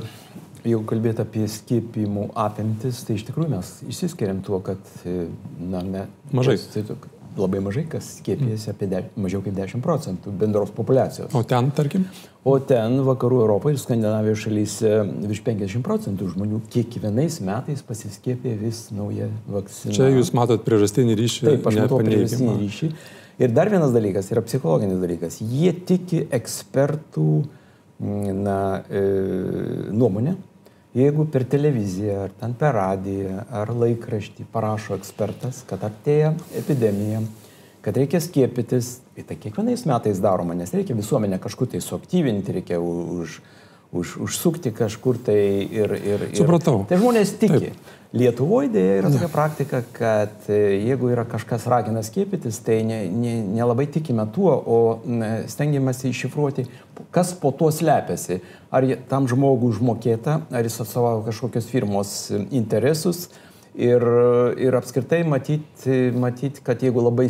jeigu 0.64 0.84
kalbėti 0.90 1.24
apie 1.24 1.46
skiepimų 1.50 2.30
apimtis, 2.38 3.04
tai 3.08 3.18
iš 3.18 3.26
tikrųjų 3.30 3.54
mes 3.56 3.72
išsiskiriam 3.90 4.44
tuo, 4.46 4.62
kad 4.66 4.82
e, 5.06 5.30
na, 5.60 5.82
ne, 5.86 6.04
mažai. 6.36 6.60
Tai, 6.74 6.86
labai 7.38 7.60
mažai 7.64 7.86
kas 7.90 8.08
skiepijasi 8.20 8.72
apie 8.72 8.88
de, 8.90 9.04
mažiau 9.20 9.42
kaip 9.46 9.56
10 9.58 9.84
procentų 9.84 10.34
bendros 10.40 10.72
populacijos. 10.76 11.34
O 11.38 11.44
ten, 11.48 11.70
tarkim? 11.76 12.06
O 12.48 12.56
ten 12.64 13.00
vakarų 13.06 13.42
Europoje 13.44 13.78
ir 13.78 13.82
Skandinavijos 13.82 14.44
šalyse 14.46 14.94
virš 15.30 15.44
50 15.46 15.86
procentų 15.86 16.32
žmonių 16.34 16.62
kiekvienais 16.74 17.40
metais 17.46 17.84
pasiskiepė 17.86 18.56
vis 18.60 18.88
naują 18.96 19.30
vakciną. 19.52 19.96
Čia 19.96 20.10
jūs 20.16 20.34
matot 20.38 20.66
priežastinį 20.66 21.18
ryšį. 21.20 21.46
Taip, 21.52 21.70
aš 21.70 21.80
matau 21.84 22.02
priežastinį 22.04 22.58
ryšį. 22.64 22.92
Ir 23.40 23.56
dar 23.56 23.72
vienas 23.72 23.94
dalykas 23.96 24.34
yra 24.34 24.44
psichologinis 24.44 25.00
dalykas. 25.00 25.40
Jie 25.40 25.72
tiki 25.88 26.26
ekspertų 26.36 27.30
na, 28.00 28.84
e, 28.90 29.02
nuomonę. 29.92 30.36
Jeigu 30.96 31.26
per 31.30 31.46
televiziją, 31.46 32.24
ar 32.24 32.32
ten 32.40 32.56
per 32.58 32.74
radiją, 32.74 33.44
ar 33.54 33.70
laikraštį 33.70 34.48
parašo 34.50 34.96
ekspertas, 34.98 35.62
kad 35.70 35.84
artėja 35.86 36.32
epidemija, 36.58 37.22
kad 37.86 37.98
reikia 38.00 38.22
skiepytis, 38.24 38.96
tai 39.14 39.38
kiekvienais 39.38 39.86
metais 39.86 40.22
daroma, 40.24 40.58
nes 40.58 40.74
reikia 40.74 40.98
visuomenę 40.98 41.38
kažkur 41.44 41.70
tai 41.70 41.84
suaktyvinti, 41.86 42.58
reikia 42.58 42.80
už, 42.82 43.38
už, 43.92 44.18
užsukti 44.26 44.72
kažkur 44.72 45.18
tai 45.26 45.40
ir... 45.66 45.96
ir, 45.98 46.28
ir 46.34 46.38
Supratau. 46.38 46.84
Tai 46.90 47.00
žmonės 47.02 47.34
tiki. 47.42 47.72
Taip. 47.72 47.96
Lietuvoje 48.10 48.72
dėja 48.74 48.94
yra 49.04 49.10
tokia 49.14 49.28
praktika, 49.30 49.80
kad 49.94 50.48
e, 50.50 50.56
jeigu 50.82 51.12
yra 51.14 51.28
kažkas 51.30 51.68
ragina 51.70 52.02
skiepytis, 52.02 52.58
tai 52.66 52.80
nelabai 52.82 53.86
ne, 53.86 53.90
ne 53.90 53.94
tikime 53.94 54.26
tuo, 54.34 54.50
o 54.50 54.78
stengiamasi 55.50 56.10
iššifruoti, 56.10 56.66
kas 57.14 57.36
po 57.38 57.52
to 57.54 57.70
slepiasi. 57.70 58.40
Ar 58.74 58.88
tam 59.12 59.30
žmogui 59.30 59.70
užmokėta, 59.76 60.40
ar 60.50 60.66
jis 60.66 60.80
atstovauja 60.82 61.28
kažkokios 61.30 61.70
firmos 61.70 62.16
interesus, 62.50 63.28
Ir, 63.80 64.04
ir 64.60 64.76
apskritai 64.76 65.22
matyti, 65.24 66.10
matyt, 66.20 66.60
kad 66.66 66.82
jeigu 66.84 67.00
labai 67.06 67.30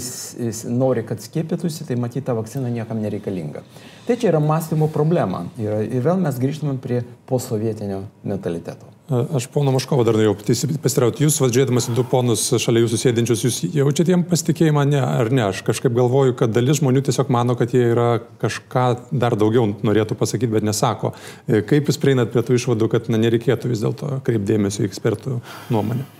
nori, 0.73 1.03
kad 1.05 1.21
skiepytųsi, 1.21 1.85
tai 1.85 1.97
matyti 2.01 2.25
ta 2.25 2.33
vakcina 2.33 2.71
niekam 2.73 3.03
nereikalinga. 3.03 3.61
Tai 4.07 4.17
čia 4.17 4.31
yra 4.31 4.41
mąstymo 4.41 4.87
problema. 4.89 5.43
Ir, 5.61 5.83
ir 5.85 6.01
vėl 6.01 6.17
mes 6.23 6.39
grįžtame 6.41 6.79
prie 6.81 7.03
posovietinio 7.29 8.07
mentaliteto. 8.25 8.89
Aš 9.09 9.47
pono 9.49 9.71
Maškovo 9.73 10.03
dar 10.05 10.17
norėjau 10.17 10.35
pasirauti. 10.81 11.23
Jūs, 11.25 11.39
vadžiūrėdamas 11.41 11.87
du 11.97 12.03
ponus 12.05 12.43
šalia 12.61 12.83
jūsų 12.83 12.99
sėdinčius, 13.01 13.45
jūs 13.45 13.57
jaučiate 13.73 14.13
jiem 14.13 14.25
pasitikėjimą, 14.29 14.83
ne, 14.89 14.99
ar 15.01 15.31
ne? 15.33 15.47
Aš 15.47 15.63
kažkaip 15.65 15.95
galvoju, 15.97 16.35
kad 16.37 16.53
dalis 16.53 16.77
žmonių 16.81 17.01
tiesiog 17.07 17.31
mano, 17.33 17.57
kad 17.57 17.73
jie 17.73 17.87
yra 17.89 18.11
kažką 18.41 18.85
dar 19.09 19.37
daugiau 19.37 19.65
norėtų 19.85 20.17
pasakyti, 20.17 20.53
bet 20.59 20.65
nesako. 20.65 21.15
Kaip 21.49 21.89
jūs 21.89 22.01
prieinat 22.01 22.29
prie 22.33 22.45
tų 22.45 22.57
išvadų, 22.61 22.93
kad 22.93 23.09
na, 23.09 23.21
nereikėtų 23.25 23.73
vis 23.73 23.81
dėlto 23.85 24.21
kreipdėmėsio 24.29 24.85
į 24.85 24.89
ekspertų 24.91 25.41
nuomonę? 25.73 26.18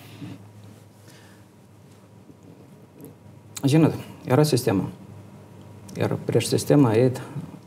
Žinot, 3.64 3.96
yra 4.30 4.46
sistema. 4.48 4.88
Ir 6.00 6.16
prieš 6.28 6.48
sistemą 6.54 6.94
eiti 6.96 7.24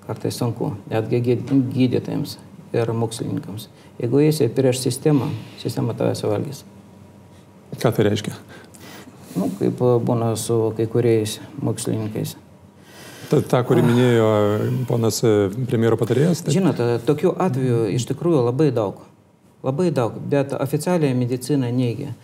kartais 0.06 0.38
sunku, 0.38 0.72
netgi 0.90 1.20
gydytojams 1.74 2.38
ir 2.72 2.92
mokslininkams. 2.96 3.68
Jeigu 4.00 4.22
eisi 4.24 4.48
prieš 4.48 4.80
sistemą, 4.86 5.28
sistema 5.60 5.94
tave 5.94 6.14
suvalgys. 6.18 6.64
Ką 7.80 7.92
tai 7.92 8.08
reiškia? 8.08 8.34
Nu, 9.36 9.48
kaip 9.58 9.80
būna 10.06 10.32
su 10.36 10.56
kai 10.76 10.88
kuriais 10.90 11.38
mokslininkais. 11.62 12.34
Ta, 13.30 13.40
ta 13.48 13.62
kuri 13.64 13.84
minėjo 13.84 14.26
ponas 14.88 15.22
e, 15.24 15.48
premjero 15.68 15.96
patarėjas? 16.00 16.42
Tai... 16.44 16.52
Žinote, 16.52 16.88
tokių 17.08 17.32
atvejų 17.40 17.78
iš 17.96 18.04
tikrųjų 18.10 18.42
labai 18.50 18.68
daug. 18.76 19.00
Labai 19.64 19.92
daug, 19.94 20.18
bet 20.28 20.52
oficialiai 20.58 21.14
medicina 21.14 21.70
neigia. 21.72 22.16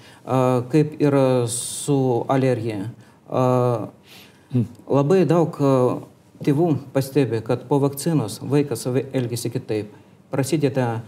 Kaip 0.72 0.96
ir 1.00 1.14
su 1.52 1.98
alergija. 2.28 2.88
Labai 3.28 5.22
daug 5.28 5.56
tėvų 6.44 6.68
pastebi, 6.94 7.42
kad 7.44 7.66
po 7.68 7.80
vakcinos 7.82 8.38
vaikas 8.40 8.86
elgesi 8.88 9.50
kitaip. 9.52 9.92
Prasideda, 10.32 11.02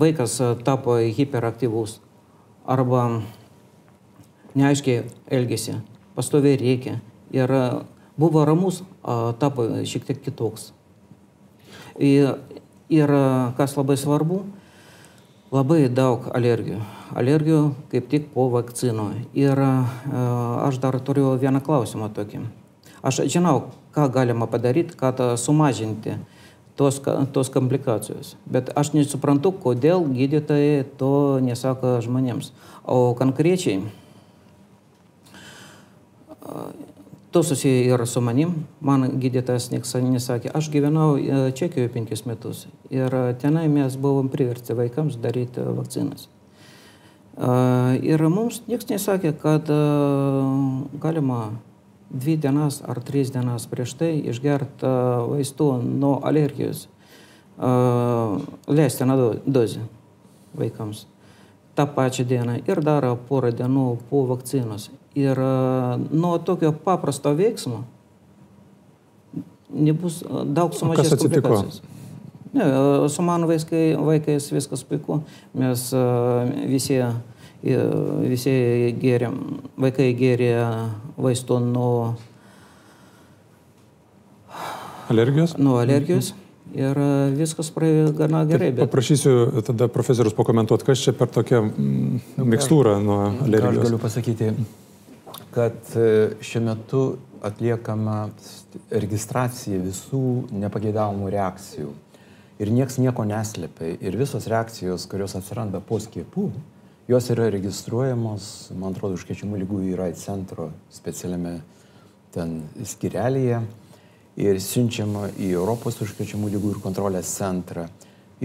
vaikas 0.00 0.40
tapo 0.66 0.96
hiperaktyvus 0.98 2.00
arba 2.66 3.22
neaiškiai 4.54 5.04
elgesi, 5.30 5.76
pastoviai 6.14 6.58
reikia. 6.58 6.98
Ir 7.34 7.50
buvo 8.18 8.44
ramus, 8.46 8.82
tapo 9.38 9.66
šiek 9.82 10.06
tiek 10.06 10.22
kitoks. 10.22 10.72
Ir, 11.98 12.36
ir 12.90 13.10
kas 13.58 13.74
labai 13.78 13.96
svarbu, 13.98 14.44
labai 15.54 15.86
daug 15.92 16.26
alergijų. 16.34 16.80
Alergijų 17.14 17.62
kaip 17.92 18.10
tik 18.10 18.28
po 18.34 18.48
vakcinų. 18.50 19.06
Ir 19.38 19.60
aš 19.62 20.80
dar 20.82 20.98
turiu 21.04 21.36
vieną 21.38 21.62
klausimą 21.62 22.10
tokį. 22.14 22.42
Aš 23.04 23.22
žinau, 23.30 23.70
ką 23.94 24.08
galima 24.10 24.48
padaryti, 24.50 24.96
kad 24.98 25.20
sumažinti 25.38 26.16
tos, 26.76 26.98
tos 27.36 27.52
komplikacijos. 27.54 28.34
Bet 28.50 28.72
aš 28.74 28.94
nesuprantu, 28.96 29.52
kodėl 29.52 30.08
gydytojai 30.10 30.86
to 30.98 31.38
nesako 31.44 32.00
žmonėms. 32.02 32.50
O 32.82 33.12
konkrečiai 33.18 33.84
To 37.34 37.42
susiję 37.42 37.84
ir 37.84 38.06
su 38.06 38.20
manim. 38.20 38.50
Man 38.80 39.08
gydytojas 39.18 39.72
nesakė, 39.74 40.52
aš 40.54 40.68
gyvenau 40.70 41.16
e, 41.18 41.50
Čekijoje 41.50 41.90
penkis 41.90 42.22
metus 42.30 42.68
ir 42.94 43.10
tenai 43.42 43.64
mes 43.66 43.96
buvom 43.98 44.28
priversti 44.30 44.76
vaikams 44.78 45.16
daryti 45.18 45.64
vakcinas. 45.66 46.28
E, 46.28 47.48
ir 48.06 48.22
mums 48.30 48.60
niekas 48.70 48.86
nesakė, 48.92 49.34
kad 49.42 49.66
e, 49.66 49.80
galima 51.02 51.40
dvi 52.14 52.38
dienas 52.38 52.78
ar 52.86 53.02
tris 53.02 53.34
dienas 53.34 53.66
prieš 53.66 53.98
tai 53.98 54.14
išgerti 54.30 54.94
vaistų 55.34 55.70
nuo 55.82 56.20
alergijos, 56.22 56.86
leistiną 58.70 59.18
dozę 59.42 59.82
vaikams 60.54 61.08
tą 61.74 61.86
pačią 61.86 62.24
dieną 62.30 62.60
ir 62.62 62.78
dar 62.86 63.16
porą 63.28 63.50
dienų 63.50 63.96
po 64.10 64.22
vakcinos. 64.30 64.92
Ir 65.14 65.38
nuo 66.10 66.38
tokio 66.42 66.72
paprasto 66.84 67.30
veiksmo 67.38 67.84
nebus 69.74 70.22
daug 70.54 70.74
sumažės 70.74 71.14
komplikacijos. 71.18 71.82
Ne, 72.54 72.66
su 73.10 73.22
mano 73.26 73.48
vaikai, 73.50 73.96
vaikais 73.98 74.46
viskas 74.54 74.84
puiku. 74.86 75.20
Mes 75.58 75.88
visi, 76.70 77.00
visi 78.30 78.54
gėrėm, 79.02 79.40
vaikai 79.86 80.12
gėrė 80.18 80.52
vaistų 81.18 81.58
nuo 81.66 81.96
alergijos. 85.10 85.58
Nuo 85.58 85.80
alergijos. 85.82 86.32
Mhm. 86.32 86.40
Ir 86.74 86.98
e, 86.98 87.08
viskas 87.38 87.68
praėjo 87.70 88.08
gana 88.18 88.40
gerai. 88.48 88.72
Bet... 88.74 88.88
Paprašysiu 88.88 89.62
tada 89.66 89.86
profesorius 89.92 90.34
pakomentuoti, 90.34 90.86
kas 90.88 91.02
čia 91.04 91.12
per 91.14 91.30
tokią 91.30 91.60
mm, 91.68 92.46
mikstūrą 92.50 92.96
nuo 93.04 93.18
alergijos. 93.44 93.76
Aš 93.76 93.84
galiu 93.84 94.00
pasakyti, 94.02 94.48
kad 95.54 95.96
e, 95.96 96.34
šiuo 96.42 96.62
metu 96.66 97.02
atliekama 97.44 98.28
registracija 98.90 99.78
visų 99.82 100.22
nepageidavimų 100.50 101.30
reakcijų. 101.34 101.92
Ir 102.62 102.70
nieks 102.70 102.98
nieko 103.02 103.26
neslėpia. 103.28 103.92
Ir 104.02 104.16
visos 104.18 104.46
reakcijos, 104.50 105.06
kurios 105.10 105.34
atsiranda 105.38 105.80
po 105.84 105.98
skiepų, 106.02 106.48
jos 107.10 107.30
yra 107.34 107.48
registruojamos, 107.52 108.50
man 108.78 108.94
atrodo, 108.94 109.18
užkečiamų 109.18 109.60
lygų 109.62 109.80
yra 109.92 110.08
centro 110.18 110.70
specialiame 110.94 111.58
ten 112.34 112.62
skirelėje 112.82 113.60
ir 114.40 114.58
siunčiama 114.62 115.28
į 115.38 115.52
Europos 115.54 116.00
užkrečiamų 116.02 116.50
lygų 116.56 116.74
ir 116.74 116.82
kontrolės 116.82 117.30
centrą. 117.36 117.86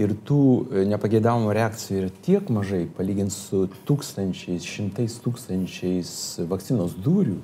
Ir 0.00 0.14
tų 0.24 0.42
e, 0.70 0.84
nepageidavimų 0.88 1.52
reakcijų 1.56 1.98
yra 2.00 2.12
tiek 2.24 2.48
mažai, 2.52 2.86
palyginti 2.96 3.34
su 3.34 3.66
tūkstančiais, 3.88 4.64
šimtais 4.64 5.18
tūkstančiais 5.24 6.12
vakcinos 6.48 6.94
dūrių, 7.04 7.36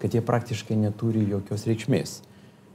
kad 0.00 0.14
jie 0.14 0.22
praktiškai 0.24 0.78
neturi 0.78 1.26
jokios 1.28 1.66
reikšmės. 1.68 2.20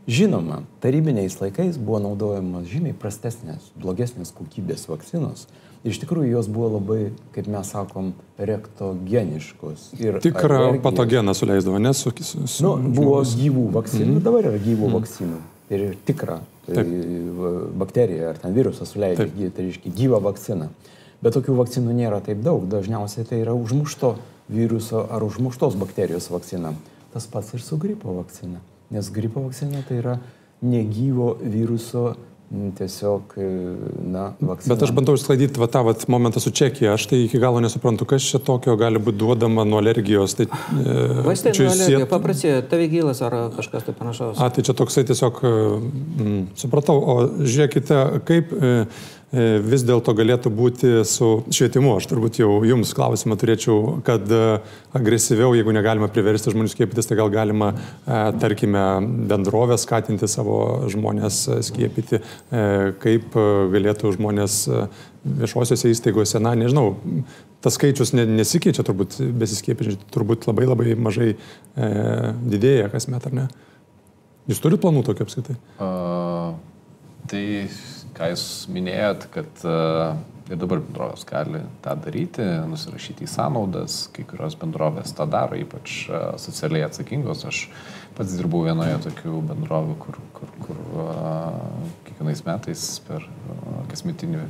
Žinoma, 0.03 0.65
tarybiniais 0.83 1.37
laikais 1.39 1.77
buvo 1.79 2.01
naudojamos 2.03 2.67
žymiai 2.67 2.95
prastesnės, 2.99 3.69
blogesnės 3.79 4.33
kokybės 4.35 4.83
vakcinos, 4.91 5.45
iš 5.87 6.01
tikrųjų 6.01 6.33
jos 6.33 6.49
buvo 6.51 6.73
labai, 6.73 6.99
kaip 7.31 7.47
mes 7.51 7.71
sakom, 7.71 8.11
rektogeniškos. 8.35 9.93
Tikrą 10.25 10.59
alergijos. 10.59 10.83
patogeną 10.83 11.35
suleisdavo, 11.37 11.79
nes 11.79 12.03
su... 12.03 12.11
su, 12.19 12.43
nu, 12.67 12.75
buvo 12.91 13.21
gyvų 13.23 13.69
vakcinų, 13.79 14.17
mm 14.17 14.27
dabar 14.27 14.51
yra 14.51 14.59
gyvų 14.59 14.91
mm 14.91 14.99
vakcinų. 14.99 15.39
Ir 15.71 15.85
tikra 16.65 16.83
tai 16.83 16.99
bakterija 17.79 18.29
ar 18.31 18.41
ten 18.41 18.55
virusas 18.55 18.93
suleidžia, 18.93 19.51
tai 19.55 19.67
reiškia 19.69 19.93
gyvą 19.97 20.19
vakciną. 20.23 20.69
Bet 21.23 21.37
tokių 21.37 21.55
vakcinų 21.55 21.95
nėra 21.95 22.19
taip 22.23 22.41
daug. 22.43 22.65
Dažniausiai 22.67 23.27
tai 23.27 23.39
yra 23.43 23.53
užmušto 23.55 24.17
viruso 24.51 25.05
ar 25.07 25.23
užmuštos 25.23 25.77
bakterijos 25.79 26.27
vakcina. 26.33 26.73
Tas 27.13 27.27
pats 27.31 27.53
ir 27.55 27.63
su 27.63 27.77
gripo 27.79 28.15
vakcina. 28.17 28.59
Nes 28.91 29.09
gripo 29.13 29.45
vakcina 29.45 29.83
tai 29.87 30.01
yra 30.01 30.17
negyvo 30.63 31.37
viruso 31.39 32.15
tiesiog, 32.77 33.33
e, 33.37 33.47
na, 34.05 34.25
vakcina. 34.39 34.75
Bet 34.75 34.83
aš 34.85 34.93
bandau 34.95 35.15
išsklaidyti 35.17 35.61
va, 35.61 35.67
tą 35.71 35.81
va, 35.87 35.95
momentą 36.13 36.41
su 36.43 36.51
Čekija. 36.53 36.93
Aš 36.97 37.07
tai 37.11 37.23
iki 37.25 37.41
galo 37.41 37.61
nesuprantu, 37.63 38.07
kas 38.09 38.25
čia 38.29 38.41
tokio 38.43 38.75
gali 38.79 39.01
būti 39.01 39.19
duodama 39.23 39.65
nuo 39.67 39.81
alergijos. 39.81 40.37
Tai, 40.37 40.47
e, 40.49 40.97
Vaistai 41.25 41.55
nuo 41.55 41.71
alergijos, 41.71 42.03
siet... 42.03 42.09
paprastai, 42.11 42.53
tavigylas 42.69 43.23
ar 43.25 43.37
kažkas 43.57 43.89
tai 43.89 43.97
panašaus. 43.97 44.37
A, 44.37 44.51
tai 44.53 44.65
čia 44.65 44.77
toksai 44.77 45.05
tiesiog, 45.09 45.41
mm, 45.43 46.45
supratau, 46.65 47.01
o 47.01 47.17
žiūrėkite, 47.41 48.05
kaip... 48.29 48.55
E, 48.57 48.73
vis 49.33 49.85
dėlto 49.87 50.13
galėtų 50.15 50.51
būti 50.53 50.91
su 51.09 51.29
švietimu. 51.53 51.95
Aš 51.97 52.07
turbūt 52.11 52.39
jau 52.41 52.51
jums 52.67 52.93
klausimą 52.95 53.37
turėčiau, 53.41 53.99
kad 54.05 54.29
e, 54.29 54.41
agresyviau, 54.93 55.55
jeigu 55.57 55.73
negalima 55.75 56.09
priversti 56.13 56.53
žmonių 56.53 56.71
skiepytis, 56.73 57.09
tai 57.09 57.17
gal 57.17 57.31
galima, 57.33 57.71
tarkime, 58.05 58.83
bendrovę 59.29 59.79
skatinti 59.81 60.29
savo 60.29 60.85
žmonės 60.91 61.47
skiepyti, 61.65 62.21
kaip 63.01 63.33
galėtų 63.73 64.13
žmonės 64.17 64.59
viešosiuose 65.23 65.91
įstaigose, 65.91 66.39
na, 66.43 66.53
nežinau, 66.59 66.93
tas 67.63 67.77
skaičius 67.77 68.11
nesikeičia 68.13 68.83
turbūt 68.85 69.17
besiskiepinčių, 69.39 69.95
turbūt 70.13 70.47
labai 70.49 70.67
labai 70.67 70.97
mažai 70.99 71.29
e, 71.33 71.37
didėja 72.53 72.89
kasmet, 72.91 73.27
ar 73.29 73.37
ne? 73.37 73.47
Jūs 74.51 74.59
turite 74.59 74.81
planų 74.83 75.05
tokių 75.07 75.23
apskritai? 75.23 75.55
Uh, 75.79 76.57
tai, 77.31 77.43
ką 78.17 78.29
jūs 78.33 78.45
minėjot, 78.73 79.27
kad 79.33 79.65
uh, 79.67 80.13
ir 80.51 80.59
dabar 80.59 80.81
bendrovės 80.83 81.25
gali 81.27 81.63
tą 81.83 81.95
daryti, 82.03 82.45
nusirašyti 82.69 83.25
į 83.25 83.31
sąnaudas, 83.31 83.97
kai 84.13 84.25
kurios 84.29 84.57
bendrovės 84.59 85.15
tą 85.17 85.27
daro, 85.29 85.57
ypač 85.59 86.03
uh, 86.09 86.33
socialiai 86.41 86.85
atsakingos. 86.87 87.45
Aš 87.49 87.65
pats 88.13 88.35
dirbau 88.37 88.61
vienoje 88.67 88.99
tokių 89.07 89.39
bendrovių, 89.49 89.97
kur, 90.03 90.19
kur, 90.37 90.53
kur 90.67 90.83
uh, 90.93 91.57
kiekvienais 92.09 92.43
metais 92.45 92.85
per 93.07 93.25
kasmetinį 93.89 94.45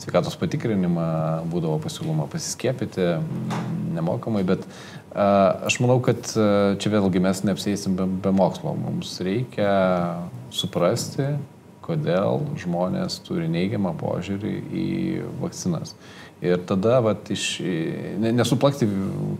sveikatos 0.00 0.36
patikrinimą 0.40 1.06
būdavo 1.52 1.80
pasiūloma 1.84 2.28
pasiskiepyti 2.32 3.14
nemokamai, 3.96 4.44
bet 4.46 4.68
Aš 5.16 5.78
manau, 5.80 5.96
kad 6.04 6.28
čia 6.28 6.90
vėlgi 6.92 7.22
mes 7.24 7.38
neapsėsim 7.48 7.94
be, 7.96 8.04
be 8.20 8.32
mokslo. 8.36 8.74
Mums 8.76 9.14
reikia 9.24 9.70
suprasti, 10.52 11.30
kodėl 11.86 12.42
žmonės 12.60 13.20
turi 13.26 13.48
neigiamą 13.50 13.94
požiūrį 14.00 14.52
į 14.66 14.86
vakcinas. 15.40 15.94
Ir 16.44 16.60
tada, 16.68 16.98
vat, 17.04 17.30
iš, 17.32 17.62
nesuplakti 18.20 18.88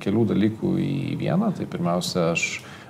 kelių 0.00 0.24
dalykų 0.32 0.72
į 0.80 0.96
vieną, 1.20 1.52
tai 1.58 1.68
pirmiausia, 1.68 2.30
aš 2.32 2.46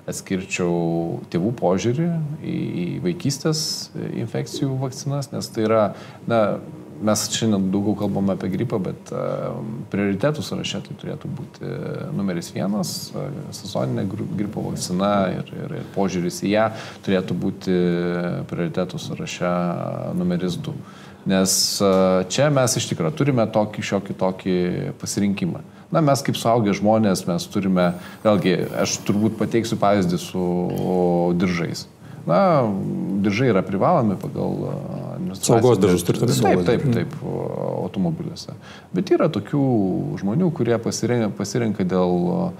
atskirčiau 0.06 1.22
tėvų 1.32 1.50
požiūrį 1.58 2.06
į, 2.38 2.56
į 2.56 2.86
vaikystės 3.02 3.60
infekcijų 4.22 4.76
vakcinas, 4.84 5.32
nes 5.32 5.50
tai 5.50 5.66
yra, 5.66 5.82
na, 6.30 6.60
mes 7.04 7.24
šiandien 7.34 7.70
daugiau 7.72 7.96
kalbame 7.98 8.34
apie 8.36 8.50
gripą, 8.52 8.78
bet 8.82 9.12
uh, 9.14 9.58
prioritetų 9.92 10.44
sąraše 10.44 10.82
tai 10.86 10.96
turėtų 11.00 11.30
būti 11.38 11.72
numeris 12.16 12.52
vienas 12.54 12.94
uh,- 13.14 13.26
sezoninė 13.58 14.06
gripo 14.08 14.64
vakcina 14.68 15.12
ir, 15.34 15.50
ir, 15.56 15.76
ir 15.80 15.90
požiūris 15.96 16.42
į 16.46 16.54
ją 16.54 16.68
turėtų 17.06 17.36
būti 17.46 17.76
prioritetų 18.50 19.00
sąraše 19.02 19.52
numeris 20.16 20.56
du. 20.56 20.74
Nes 21.26 21.82
čia 22.30 22.50
mes 22.54 22.76
iš 22.78 22.86
tikrųjų 22.86 23.16
turime 23.18 23.46
tokį 23.50 23.82
šiokį 23.82 24.14
tokį 24.20 24.58
pasirinkimą. 25.00 25.64
Na, 25.90 26.02
mes 26.02 26.22
kaip 26.22 26.38
suaugę 26.38 26.74
žmonės, 26.74 27.24
mes 27.28 27.46
turime, 27.50 27.92
vėlgi, 28.24 28.54
aš 28.82 28.96
turbūt 29.06 29.36
pateiksiu 29.38 29.78
pavyzdį 29.78 30.18
su 30.22 30.46
diržais. 31.38 31.86
Na, 32.26 32.38
diržai 33.22 33.52
yra 33.52 33.62
privalomi 33.62 34.16
pagal 34.18 34.56
Saugos 35.40 35.78
dažus 35.78 36.04
turite 36.06 36.26
Taip, 36.26 36.64
taip, 36.66 36.86
taip, 36.94 37.12
automobiliuose. 37.82 38.54
Bet 38.94 39.10
yra 39.14 39.28
tokių 39.32 39.66
žmonių, 40.22 40.50
kurie 40.56 40.78
pasirenka, 40.82 41.30
pasirenka 41.38 41.86
dėl 41.86 42.50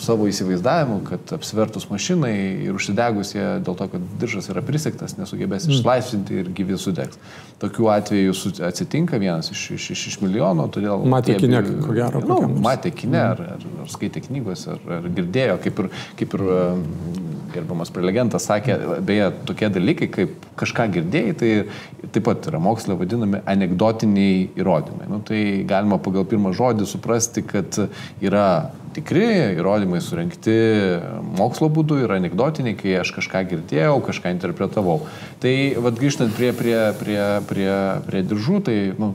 savo 0.00 0.24
įsivaizdavimu, 0.30 1.00
kad 1.04 1.32
apsvertus 1.36 1.86
mašinai 1.90 2.32
ir 2.64 2.76
užsidegus 2.76 3.34
jie 3.34 3.44
dėl 3.64 3.76
to, 3.76 3.88
kad 3.92 4.06
diržas 4.22 4.48
yra 4.52 4.62
prisiktas, 4.64 5.16
nesugebės 5.18 5.66
mm. 5.68 5.74
išlaisvinti 5.76 6.38
ir 6.40 6.48
gyvi 6.56 6.78
sudegs. 6.80 7.20
Tokių 7.60 7.90
atvejų 7.92 8.36
atsitinka 8.70 9.20
vienas 9.20 9.52
iš, 9.52 9.66
iš, 9.76 9.90
iš, 9.96 10.06
iš 10.12 10.18
milijono, 10.24 10.70
todėl... 10.72 11.04
Matė 11.10 11.36
kine, 11.42 11.60
ko 11.84 11.96
gero. 11.96 12.24
Nu, 12.24 12.40
matė 12.64 12.94
kine, 12.96 13.20
ar, 13.34 13.44
ar, 13.58 13.68
ar 13.84 13.92
skaitė 13.92 14.24
knygos, 14.24 14.64
ar, 14.72 14.80
ar 15.00 15.10
girdėjo, 15.20 15.60
kaip 15.66 15.84
ir, 15.84 15.92
kaip 16.22 16.38
ir 16.38 16.46
gerbiamas 17.54 17.92
prelegentas 17.94 18.46
sakė, 18.48 18.76
beje, 19.06 19.30
tokie 19.48 19.70
dalykai, 19.72 20.10
kaip 20.12 20.48
kažką 20.60 20.86
girdėjai, 20.96 21.36
tai 21.40 21.50
taip 22.10 22.26
pat 22.26 22.50
yra 22.50 22.60
mokslo 22.62 22.96
vadinami 23.00 23.42
anegdotiniai 23.48 24.50
įrodymai. 24.60 25.08
Nu, 25.10 25.20
tai 25.26 25.62
galima 25.68 26.00
pagal 26.02 26.26
pirmą 26.30 26.54
žodį 26.56 26.88
suprasti, 26.88 27.44
kad 27.46 27.78
yra 28.22 28.46
tikri 28.96 29.26
įrodymai 29.56 30.00
surinkti 30.02 30.56
mokslo 31.38 31.70
būdu 31.72 32.00
ir 32.04 32.14
anegdotiniai, 32.16 32.76
kai 32.78 32.98
aš 33.00 33.14
kažką 33.20 33.44
girdėjau, 33.52 33.96
kažką 34.06 34.34
interpretavau. 34.34 35.00
Tai 35.42 35.54
vad 35.84 35.98
grįžtant 36.00 36.34
prie, 36.36 36.52
prie, 36.56 36.78
prie, 36.98 37.24
prie, 37.50 37.74
prie 38.06 38.24
diržų, 38.26 38.62
tai 38.66 38.78
nu, 38.98 39.14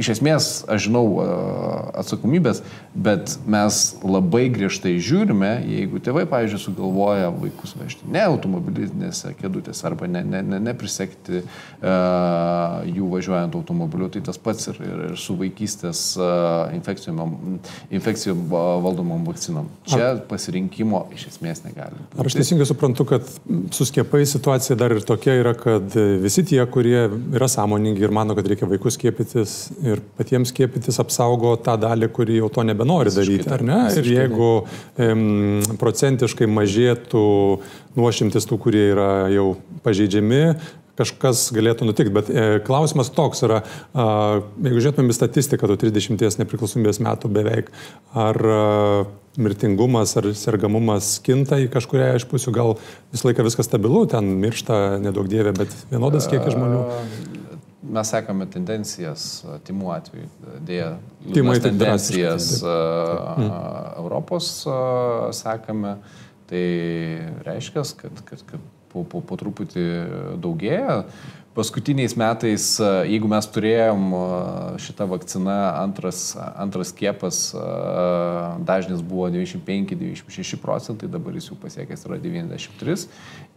iš 0.00 0.14
esmės 0.16 0.48
aš 0.70 0.86
žinau 0.88 1.04
atsakomybės, 2.00 2.62
bet 2.94 3.36
mes 3.50 3.80
labai 4.04 4.46
griežtai 4.52 4.96
žiūrime, 5.02 5.52
jeigu 5.68 6.00
tėvai, 6.02 6.24
pavyzdžiui, 6.30 6.62
sugalvoja 6.62 7.30
vaikus 7.34 7.74
vežti 7.78 8.08
ne 8.10 8.22
automobilinėse 8.26 9.34
kėdutėse 9.38 9.86
arba 9.88 10.08
neprisekti 10.10 11.40
ne, 11.40 11.42
ne, 11.42 11.44
ne 11.44 11.60
uh, 11.84 12.80
jų 12.88 13.10
važiuojant 13.14 13.56
automobiliu, 13.58 14.10
tai 14.12 14.22
tas 14.26 14.40
pats 14.40 14.70
ir, 14.72 14.80
ir, 14.84 15.04
ir 15.10 15.20
su 15.20 15.36
vaikystės 15.38 16.02
uh, 16.18 16.70
infekcijom, 16.76 17.36
infekcijom 18.00 18.46
valdomom 18.50 19.26
vakcinom. 19.28 19.68
Čia 19.90 20.12
pasirinkimo 20.30 21.04
iš 21.14 21.28
esmės 21.34 21.64
negali. 21.66 22.00
Ar 22.18 22.28
aš 22.28 22.38
teisingai 22.38 22.68
suprantu, 22.68 23.06
kad 23.12 23.28
su 23.74 23.86
skiepai 23.88 24.22
situacija 24.28 24.78
dar 24.80 24.94
ir 24.94 25.04
tokia 25.06 25.36
yra, 25.40 25.54
kad 25.58 25.94
visi 26.22 26.44
tie, 26.46 26.60
kurie 26.72 27.06
yra 27.08 27.48
sąmoningi 27.50 28.04
ir 28.06 28.14
mano, 28.14 28.36
kad 28.38 28.48
reikia 28.50 28.68
vaikus 28.70 28.96
skiepytis 28.98 29.56
ir 29.94 30.02
patiems 30.18 30.52
skiepytis 30.54 31.00
apsaugo 31.02 31.54
tą 31.60 31.76
dalį, 31.80 32.10
kuri 32.14 32.40
jau 32.40 32.50
to 32.52 32.64
nebenori 32.66 33.12
daryti, 33.14 33.48
ar 33.52 33.64
ne? 33.66 33.80
Ir 34.00 34.10
jeigu 34.14 34.50
um, 34.60 35.24
procentiškai 35.80 36.48
mažėtų 36.50 37.24
nuošimtis 37.98 38.46
tų, 38.48 38.60
kurie 38.62 38.84
yra 38.92 39.10
jau 39.32 39.54
pažeidžiami, 39.84 40.44
kažkas 41.00 41.48
galėtų 41.56 41.88
nutikti. 41.88 42.12
Bet 42.12 42.30
e, 42.30 42.44
klausimas 42.66 43.12
toks 43.14 43.44
yra, 43.46 43.62
a, 43.94 44.04
jeigu 44.60 44.82
žiūrėtumėm 44.82 45.12
į 45.12 45.16
statistiką, 45.16 45.70
to 45.70 45.78
30 45.80 46.40
nepriklausomybės 46.42 47.00
metų 47.06 47.32
beveik, 47.32 47.72
ar 48.12 48.40
a, 48.44 48.60
mirtingumas 49.40 50.16
ar 50.18 50.30
sergamumas 50.36 51.14
kinta 51.24 51.60
į 51.62 51.70
kažkuria 51.72 52.14
iš 52.18 52.26
pusių, 52.30 52.54
gal 52.56 52.74
visą 53.14 53.30
laiką 53.30 53.46
viskas 53.46 53.70
stabilu, 53.70 54.04
ten 54.10 54.34
miršta 54.42 54.98
nedaug 55.02 55.30
dievė, 55.30 55.54
bet 55.62 55.76
vienodas 55.92 56.28
kiekis 56.30 56.58
žmonių 56.58 57.39
mes 57.82 58.12
sekame 58.12 58.46
tendencijas 58.50 59.44
timų 59.66 59.92
atveju. 59.96 60.28
Dėja, 60.66 60.90
liūdnas 61.24 61.62
tendencijas 61.64 62.50
mm. 62.60 63.52
Europos 64.02 64.52
sekame. 65.38 65.96
Tai 66.50 66.66
reiškia, 67.46 67.84
kad, 67.96 68.24
kad, 68.26 68.40
kad 68.48 68.62
po, 68.90 69.04
po, 69.06 69.20
po 69.22 69.36
truputį 69.38 69.84
daugėja. 70.42 71.04
Paskutiniais 71.54 72.12
metais, 72.18 72.64
jeigu 73.10 73.26
mes 73.30 73.46
turėjom 73.50 74.02
šitą 74.82 75.06
vakciną, 75.10 75.56
antras, 75.80 76.20
antras 76.38 76.92
kiepas 76.94 77.40
dažnis 78.66 79.02
buvo 79.02 79.26
95-96 79.34 80.60
procentai, 80.62 81.10
dabar 81.10 81.34
jis 81.38 81.50
jau 81.50 81.58
pasiekęs 81.58 82.06
yra 82.06 82.20
93. 82.22 83.08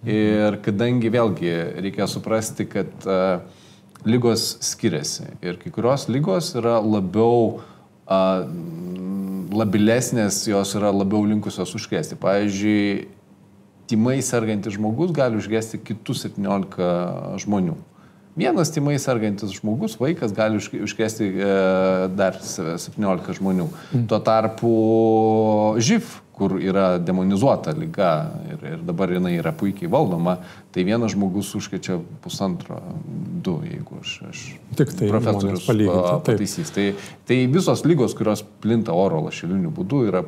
Ir 0.09 0.57
kadangi 0.65 1.13
vėlgi 1.13 1.53
reikia 1.85 2.09
suprasti, 2.09 2.65
kad 2.69 3.05
uh, 3.05 3.61
lygos 4.05 4.57
skiriasi. 4.63 5.29
Ir 5.45 5.59
kai 5.61 5.71
kurios 5.73 6.07
lygos 6.11 6.53
yra 6.59 6.79
labiau 6.83 7.61
a, 8.07 8.43
labilesnės, 9.53 10.43
jos 10.49 10.75
yra 10.79 10.91
labiau 10.93 11.25
linkusios 11.29 11.73
užkrėsti. 11.77 12.17
Pavyzdžiui, 12.21 13.07
timai 13.89 14.19
sergantis 14.25 14.77
žmogus 14.77 15.13
gali 15.15 15.39
užkrėsti 15.39 15.81
kitus 15.85 16.25
17 16.27 17.41
žmonių. 17.43 17.77
Vienas 18.33 18.71
timai 18.73 18.95
sergantis 18.97 19.51
žmogus, 19.59 19.93
vaikas 20.01 20.31
gali 20.33 20.57
užkrėsti 20.57 21.27
e, 21.29 21.49
dar 22.17 22.39
17 22.41 23.35
žmonių. 23.37 23.67
Mm. 23.93 24.07
Tuo 24.09 24.17
tarpu 24.25 24.71
živ 25.77 26.15
kur 26.33 26.55
yra 26.61 26.97
demonizuota 26.97 27.75
lyga 27.77 28.11
ir, 28.49 28.63
ir 28.73 28.85
dabar 28.85 29.11
jinai 29.13 29.35
yra 29.37 29.53
puikiai 29.53 29.89
valdoma, 29.91 30.39
tai 30.73 30.85
vienas 30.87 31.13
žmogus 31.13 31.51
užkečia 31.59 31.99
pusantro, 32.23 32.79
du, 33.45 33.59
jeigu 33.67 33.99
aš, 34.01 34.13
aš 34.31 34.45
Tik 34.79 34.95
tai 34.97 35.09
profesorius 35.11 35.67
pataisys. 35.67 36.73
Tai, 36.73 36.87
tai 37.29 37.43
visos 37.53 37.85
lygos, 37.85 38.15
kurios 38.17 38.41
plinta 38.63 38.95
oro 38.97 39.21
lašeliniu 39.27 39.69
būdu, 39.73 40.01
yra 40.09 40.23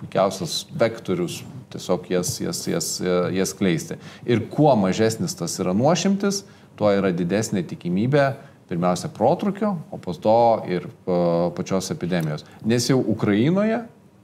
puikiausias 0.00 0.66
vektorius 0.76 1.40
tiesiog 1.72 2.10
jas, 2.10 2.34
jas, 2.42 2.60
jas, 2.68 2.90
jas 3.32 3.54
kleisti. 3.56 3.96
Ir 4.28 4.44
kuo 4.52 4.74
mažesnis 4.76 5.36
tas 5.38 5.56
yra 5.62 5.72
nuošimtis, 5.76 6.42
tuo 6.76 6.90
yra 6.92 7.12
didesnė 7.14 7.62
tikimybė 7.70 8.26
pirmiausia 8.70 9.08
protrukio, 9.10 9.72
o 9.90 9.98
po 9.98 10.12
to 10.14 10.40
ir 10.70 10.86
pačios 11.56 11.90
epidemijos. 11.90 12.44
Nes 12.64 12.86
jau 12.90 13.00
Ukrainoje 13.00 13.80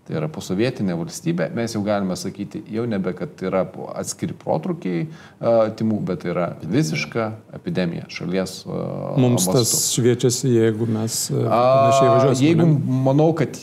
tai 0.07 0.17
yra 0.21 0.29
posovietinė 0.31 0.95
valstybė, 0.99 1.49
mes 1.57 1.75
jau 1.75 1.83
galime 1.87 2.17
sakyti, 2.19 2.63
jau 2.71 2.85
nebe, 2.89 3.11
kad 3.19 3.43
yra 3.43 3.65
atskiri 3.99 4.37
protrukiai 4.39 5.09
timų, 5.79 5.99
bet 6.07 6.23
tai 6.23 6.33
yra 6.33 6.47
visiška 6.63 7.29
epidemija 7.59 8.07
šalies. 8.13 8.61
Mums 9.19 9.49
mastu. 9.49 9.57
tas 9.59 9.75
šviečiasi, 9.97 10.53
jeigu 10.55 10.87
mes 10.87 11.19
uh, 11.35 11.43
panašiai 11.51 12.11
važiuosime. 12.13 12.47
Jeigu 12.47 13.03
manau, 13.11 13.31
kad 13.37 13.59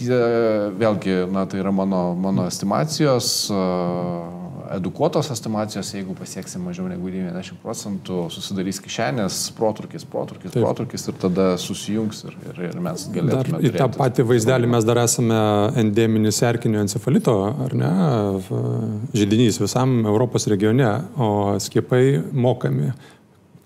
vėlgi, 0.83 1.19
na, 1.31 1.47
tai 1.47 1.63
yra 1.63 1.73
mano, 1.75 2.05
mano 2.19 2.47
estimacijos. 2.51 3.33
Uh, 3.53 4.42
edukuotos 4.78 5.30
estimacijos, 5.34 5.91
jeigu 5.95 6.15
pasieksim 6.17 6.63
mažiau 6.67 6.88
negu 6.89 7.09
90 7.11 7.59
procentų, 7.63 8.19
susidarys 8.34 8.80
kišenės, 8.84 9.39
protrukis, 9.57 10.05
protrukis, 10.09 10.53
Taip. 10.53 10.65
protrukis 10.65 11.07
ir 11.09 11.17
tada 11.21 11.47
susijungs 11.61 12.24
ir, 12.28 12.38
ir, 12.49 12.61
ir 12.69 12.80
mes 12.84 13.07
galėtume. 13.13 13.59
Dar 13.59 13.67
į 13.69 13.74
tą 13.78 13.89
patį 13.95 14.28
vaizdelį 14.34 14.71
mes 14.76 14.88
dar 14.89 15.03
esame 15.03 15.39
endeminis 15.84 16.41
erkinio 16.45 16.84
encefalito, 16.84 17.38
ar 17.65 17.76
ne, 17.78 17.91
žydinys 19.17 19.61
visam 19.61 20.01
Europos 20.03 20.49
regione, 20.51 20.93
o 21.17 21.59
skiepai 21.63 22.05
mokami. 22.34 22.93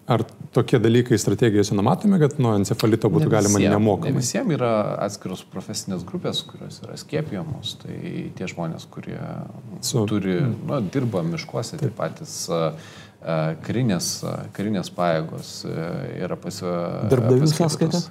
Ar 0.08 0.22
tokie 0.56 0.80
dalykai 0.80 1.18
strategijose 1.20 1.76
numatomi, 1.76 2.16
kad 2.22 2.38
nuo 2.40 2.54
encefalito 2.56 3.10
būtų 3.12 3.26
ne 3.28 3.32
visiem, 3.34 3.34
galima 3.36 3.74
nemokamai? 3.76 4.14
Ne 4.14 4.22
visiems 4.22 4.54
yra 4.56 4.70
atskiros 5.04 5.42
profesinės 5.52 6.06
grupės, 6.08 6.46
kurios 6.48 6.80
yra 6.86 6.96
skiepijamos. 7.00 7.74
Tai 7.82 7.98
tie 8.38 8.48
žmonės, 8.48 8.88
kurie 8.94 9.20
Su... 9.84 10.06
turi, 10.08 10.38
nu, 10.40 10.80
dirba 10.94 11.26
miškuose, 11.28 11.82
tai 11.82 11.92
patys 11.98 12.38
karinės, 13.68 14.14
karinės 14.56 14.94
pajėgos 14.96 15.52
yra 15.68 16.40
pasi... 16.40 16.64
Darbdavių 17.12 17.52
sąskaita? 17.52 18.06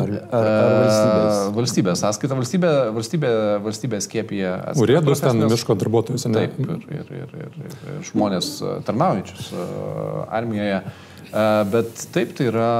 Ar, 0.00 0.12
ar, 0.32 0.48
ar 0.48 0.74
valstybės? 0.78 1.38
Valstybės 1.56 2.02
sąskaita, 2.04 2.36
valstybė, 2.38 2.72
valstybė, 2.96 3.32
valstybė 3.66 4.02
skiepija. 4.04 4.52
Urėdus 4.80 5.22
ten 5.24 5.44
miško 5.44 5.76
darbuotojus, 5.80 6.26
ne? 6.30 6.46
Taip, 6.46 6.58
ir, 6.62 6.84
ir, 6.98 7.14
ir, 7.20 7.38
ir, 7.44 7.78
ir 7.92 8.04
žmonės 8.08 8.54
tarnaujančius 8.88 9.52
armijoje. 10.32 10.82
Bet 11.32 12.02
taip 12.12 12.34
tai 12.36 12.48
yra 12.50 12.72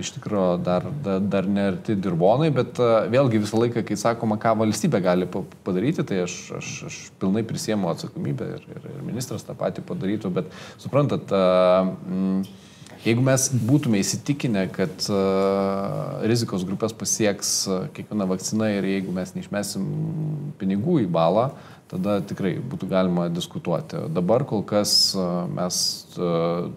iš 0.00 0.14
tikrųjų 0.14 0.62
dar, 0.64 0.86
dar, 1.04 1.18
dar 1.20 1.48
nerti 1.52 1.92
dirbonai, 1.92 2.48
bet 2.56 2.80
vėlgi 3.12 3.42
visą 3.42 3.60
laiką, 3.60 3.82
kai 3.84 3.98
sakoma, 4.00 4.38
ką 4.40 4.54
valstybė 4.62 5.02
gali 5.04 5.28
padaryti, 5.28 6.06
tai 6.08 6.22
aš, 6.24 6.36
aš, 6.56 6.70
aš 6.88 6.96
pilnai 7.20 7.44
prisiemu 7.44 7.90
atsakomybę 7.92 8.48
ir, 8.54 8.64
ir, 8.72 8.86
ir 8.94 9.04
ministras 9.04 9.44
tą 9.44 9.56
patį 9.58 9.84
padarytų, 9.90 10.32
bet 10.40 10.48
suprantat, 10.80 11.28
mm, 11.28 12.40
Jeigu 13.04 13.22
mes 13.22 13.44
būtume 13.68 14.00
įsitikinę, 14.02 14.64
kad 14.74 15.04
uh, 15.12 16.18
rizikos 16.26 16.64
grupės 16.66 16.94
pasieks 16.98 17.52
uh, 17.70 17.84
kiekviena 17.94 18.26
vakcina 18.26 18.72
ir 18.74 18.88
jeigu 18.88 19.14
mes 19.14 19.30
neišmesim 19.36 19.84
pinigų 20.58 21.04
į 21.04 21.08
balą, 21.14 21.52
tada 21.88 22.18
tikrai 22.26 22.56
būtų 22.58 22.90
galima 22.90 23.28
diskutuoti. 23.30 24.02
Dabar 24.10 24.44
kol 24.50 24.64
kas 24.66 25.14
uh, 25.14 25.46
mes 25.46 25.78
uh, 26.18 26.68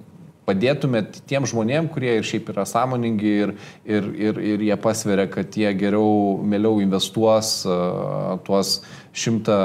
padėtumėt 0.49 1.21
tiem 1.29 1.45
žmonėm, 1.49 1.89
kurie 1.93 2.15
ir 2.17 2.25
šiaip 2.27 2.49
yra 2.53 2.65
sąmoningi 2.69 3.33
ir, 3.45 3.53
ir, 3.85 4.09
ir, 4.29 4.39
ir 4.53 4.65
jie 4.65 4.77
pasveria, 4.81 5.27
kad 5.31 5.53
jie 5.57 5.69
geriau, 5.77 6.39
mieliau 6.41 6.81
investuos 6.81 7.61
uh, 7.67 8.39
tuos 8.47 8.79
šimtą 9.11 9.57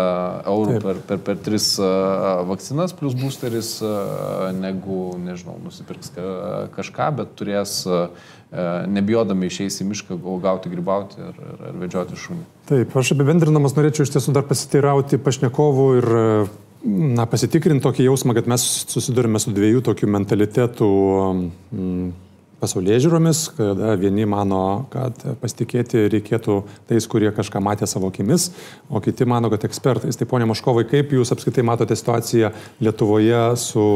eurų 0.51 0.81
per, 0.83 1.01
per, 1.09 1.21
per 1.23 1.41
tris 1.43 1.73
uh, 1.81 2.43
vakcinas 2.49 2.95
plus 2.99 3.15
boosteris, 3.19 3.77
uh, 3.85 4.51
negu, 4.57 5.15
nežinau, 5.23 5.57
nusipirks 5.65 6.13
kažką, 6.75 7.13
bet 7.23 7.37
turės 7.39 7.79
uh, 7.89 8.11
nebijodami 8.91 9.49
išeis 9.51 9.81
į 9.83 9.89
mišką, 9.91 10.21
gauti 10.43 10.71
grybauti 10.73 11.19
ir, 11.23 11.41
ir, 11.41 11.65
ir 11.71 11.81
vedžioti 11.83 12.21
šunį. 12.21 12.45
Taip, 12.69 12.95
aš 12.99 13.15
apibendrinamas 13.17 13.75
norėčiau 13.79 14.07
iš 14.07 14.15
tiesų 14.17 14.35
dar 14.37 14.47
pasiteirauti 14.47 15.19
pašnekovų 15.23 15.89
ir 16.01 16.09
na, 16.87 17.27
pasitikrinti 17.29 17.85
tokį 17.85 18.07
jausmą, 18.07 18.35
kad 18.37 18.49
mes 18.51 18.63
susidurime 18.91 19.41
su 19.43 19.53
dviejų 19.55 19.83
tokių 19.87 20.09
mentalitetų 20.15 20.91
mm, 21.75 22.07
pasaulyje 22.63 23.03
žiūromis, 23.05 23.43
kada 23.57 23.95
vieni 24.01 24.27
mano, 24.29 24.87
kad 24.93 25.19
pasitikėti 25.43 26.07
reikėtų 26.13 26.61
tais, 26.89 27.09
kurie 27.11 27.33
kažką 27.35 27.61
matė 27.65 27.89
savo 27.91 28.11
akimis, 28.13 28.49
o 28.89 29.03
kiti 29.05 29.29
mano, 29.29 29.51
kad 29.53 29.67
ekspertais. 29.69 30.19
Tai 30.19 30.29
ponia 30.31 30.49
Maškovai, 30.49 30.87
kaip 30.89 31.13
jūs 31.17 31.35
apskritai 31.35 31.67
matote 31.67 31.99
situaciją 31.99 32.53
Lietuvoje 32.85 33.45
su 33.61 33.87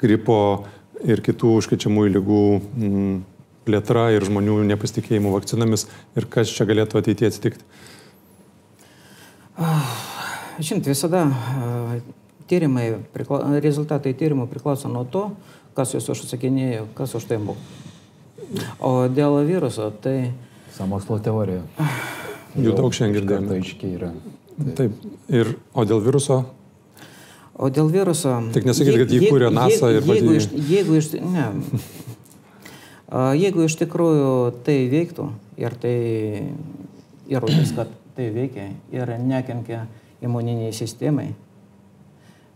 gripo 0.00 0.40
ir 1.06 1.22
kitų 1.24 1.56
užkrečiamųjų 1.62 2.14
lygų 2.18 2.44
mm, 2.58 3.16
plėtra 3.68 4.10
ir 4.16 4.26
žmonių 4.26 4.60
nepasitikėjimu 4.74 5.32
vakcinomis 5.36 5.86
ir 6.18 6.28
kas 6.32 6.52
čia 6.52 6.66
galėtų 6.68 7.00
ateityje 7.00 7.32
atsitikti? 7.32 7.68
Ah. 9.60 10.09
Žinot, 10.60 10.88
visada 10.90 11.24
tyrimai, 12.50 12.90
rezultatai 13.64 14.12
tyrimų 14.18 14.44
priklauso 14.50 14.90
nuo 14.92 15.06
to, 15.08 15.30
kas 15.78 15.94
jūs 15.94 16.10
užsakinėjo, 16.12 16.88
kas 16.98 17.14
už 17.16 17.28
tai 17.30 17.38
moka. 17.40 17.62
O 18.82 19.06
dėl 19.08 19.38
viruso, 19.46 19.88
tai... 20.02 20.32
Samokslo 20.74 21.20
teorija. 21.22 21.62
Jų 22.58 22.74
daug 22.74 22.94
šiandien 22.94 23.20
girdėjome. 23.20 23.50
Tai 23.50 23.58
aiškiai 23.60 23.92
yra. 23.94 24.10
Taip. 24.58 24.72
Taip. 24.80 25.04
Ir, 25.30 25.52
o 25.72 25.84
dėl 25.86 26.02
viruso? 26.02 26.40
O 27.54 27.70
dėl 27.70 27.90
viruso... 27.92 28.34
Tik 28.54 28.66
nesakyti, 28.66 29.04
kad 29.04 29.14
jį 29.14 29.30
kūrė 29.30 29.52
NASA 29.54 29.92
jeigu, 29.94 30.10
ir... 30.10 30.20
Jeigu, 30.20 30.34
iš, 30.40 30.48
jeigu, 30.72 30.98
iš, 30.98 31.10
ne, 31.22 31.46
jeigu 33.38 33.66
iš 33.68 33.78
tikrųjų 33.80 34.34
tai 34.66 34.76
veiktų 34.90 35.30
ir 35.60 35.78
tai 35.82 35.96
įrodys, 37.30 37.74
kad 37.76 37.92
tai 38.16 38.30
veikia 38.34 38.70
ir 38.94 39.14
nekenkia 39.22 39.84
imuniniai 40.24 40.72
sistemai. 40.76 41.30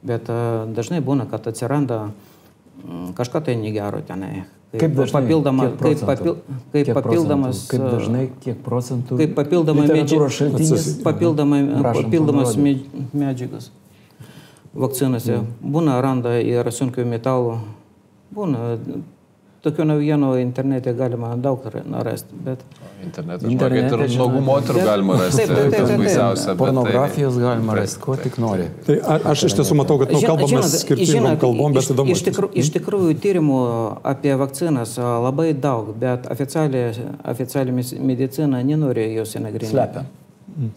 Bet 0.05 0.29
dažnai 0.77 1.01
būna, 1.05 1.25
kad 1.31 1.47
atsiranda 1.49 2.11
kažką 3.17 3.45
tai 3.47 3.57
negero 3.57 4.03
tenai. 4.05 4.45
Kaip, 4.75 4.81
kaip 4.81 4.97
dažnai? 4.99 5.23
Papildoma, 5.23 5.69
kaip, 5.79 6.01
papil, 6.03 6.35
kaip 6.73 6.89
kiek 6.89 6.97
papildomas. 6.97 7.63
Procentų? 7.63 7.71
Kaip 7.71 7.85
dažnai, 7.95 8.25
kiek 8.43 8.61
procentų? 8.65 9.19
Kaip 9.21 9.35
papildoma 9.39 9.87
medžiagas. 9.87 10.89
Papildoma, 11.07 11.61
papildomas 11.87 12.57
medžiagas. 13.15 13.71
Vakcinose. 14.75 15.39
Mm. 15.39 15.73
Būna 15.77 16.01
randa 16.03 16.35
ir 16.43 16.67
sunkių 16.75 17.07
metalų. 17.07 17.61
Būna 18.35 18.75
Tokių 19.65 19.85
naujienų 19.89 20.31
internete 20.43 20.93
galima 20.93 21.31
daug 21.41 21.63
rasti. 22.05 22.37
Bet... 22.45 22.61
Internete, 23.05 23.49
internete 23.49 23.97
ir 23.97 24.17
nuogų 24.19 24.43
moterų 24.45 24.83
galima 24.85 25.17
rasti. 25.23 25.47
Taip, 25.49 25.53
taip, 25.55 25.73
taip, 25.73 25.87
taip, 25.89 26.43
taip. 26.43 26.59
Pornografijos 26.61 27.39
tai, 27.39 27.45
galima 27.47 27.77
rasti, 27.79 28.01
ko 28.03 28.17
tik 28.21 28.37
nori. 28.43 28.67
Tai 28.85 28.97
aš 29.33 29.47
iš 29.49 29.57
tiesų 29.61 29.79
matau, 29.81 29.97
kad 30.03 30.13
nu, 30.13 30.21
kalbame 30.25 30.61
skirtingom 30.69 31.39
kalbom, 31.41 31.77
bet 31.77 31.89
įdomu. 31.95 32.13
Iš, 32.13 32.25
tikrų, 32.29 32.51
iš 32.61 32.73
tikrųjų, 32.77 33.15
tyrimų 33.25 33.61
apie 34.13 34.35
vakcinas 34.41 34.99
labai 35.01 35.55
daug, 35.57 35.95
bet 36.01 36.29
oficiali, 36.35 36.85
oficiali 37.33 37.73
medicina 38.05 38.61
nenori 38.61 39.09
jos 39.15 39.33
nagrinėti. 39.41 39.73
Slepia. 39.73 40.05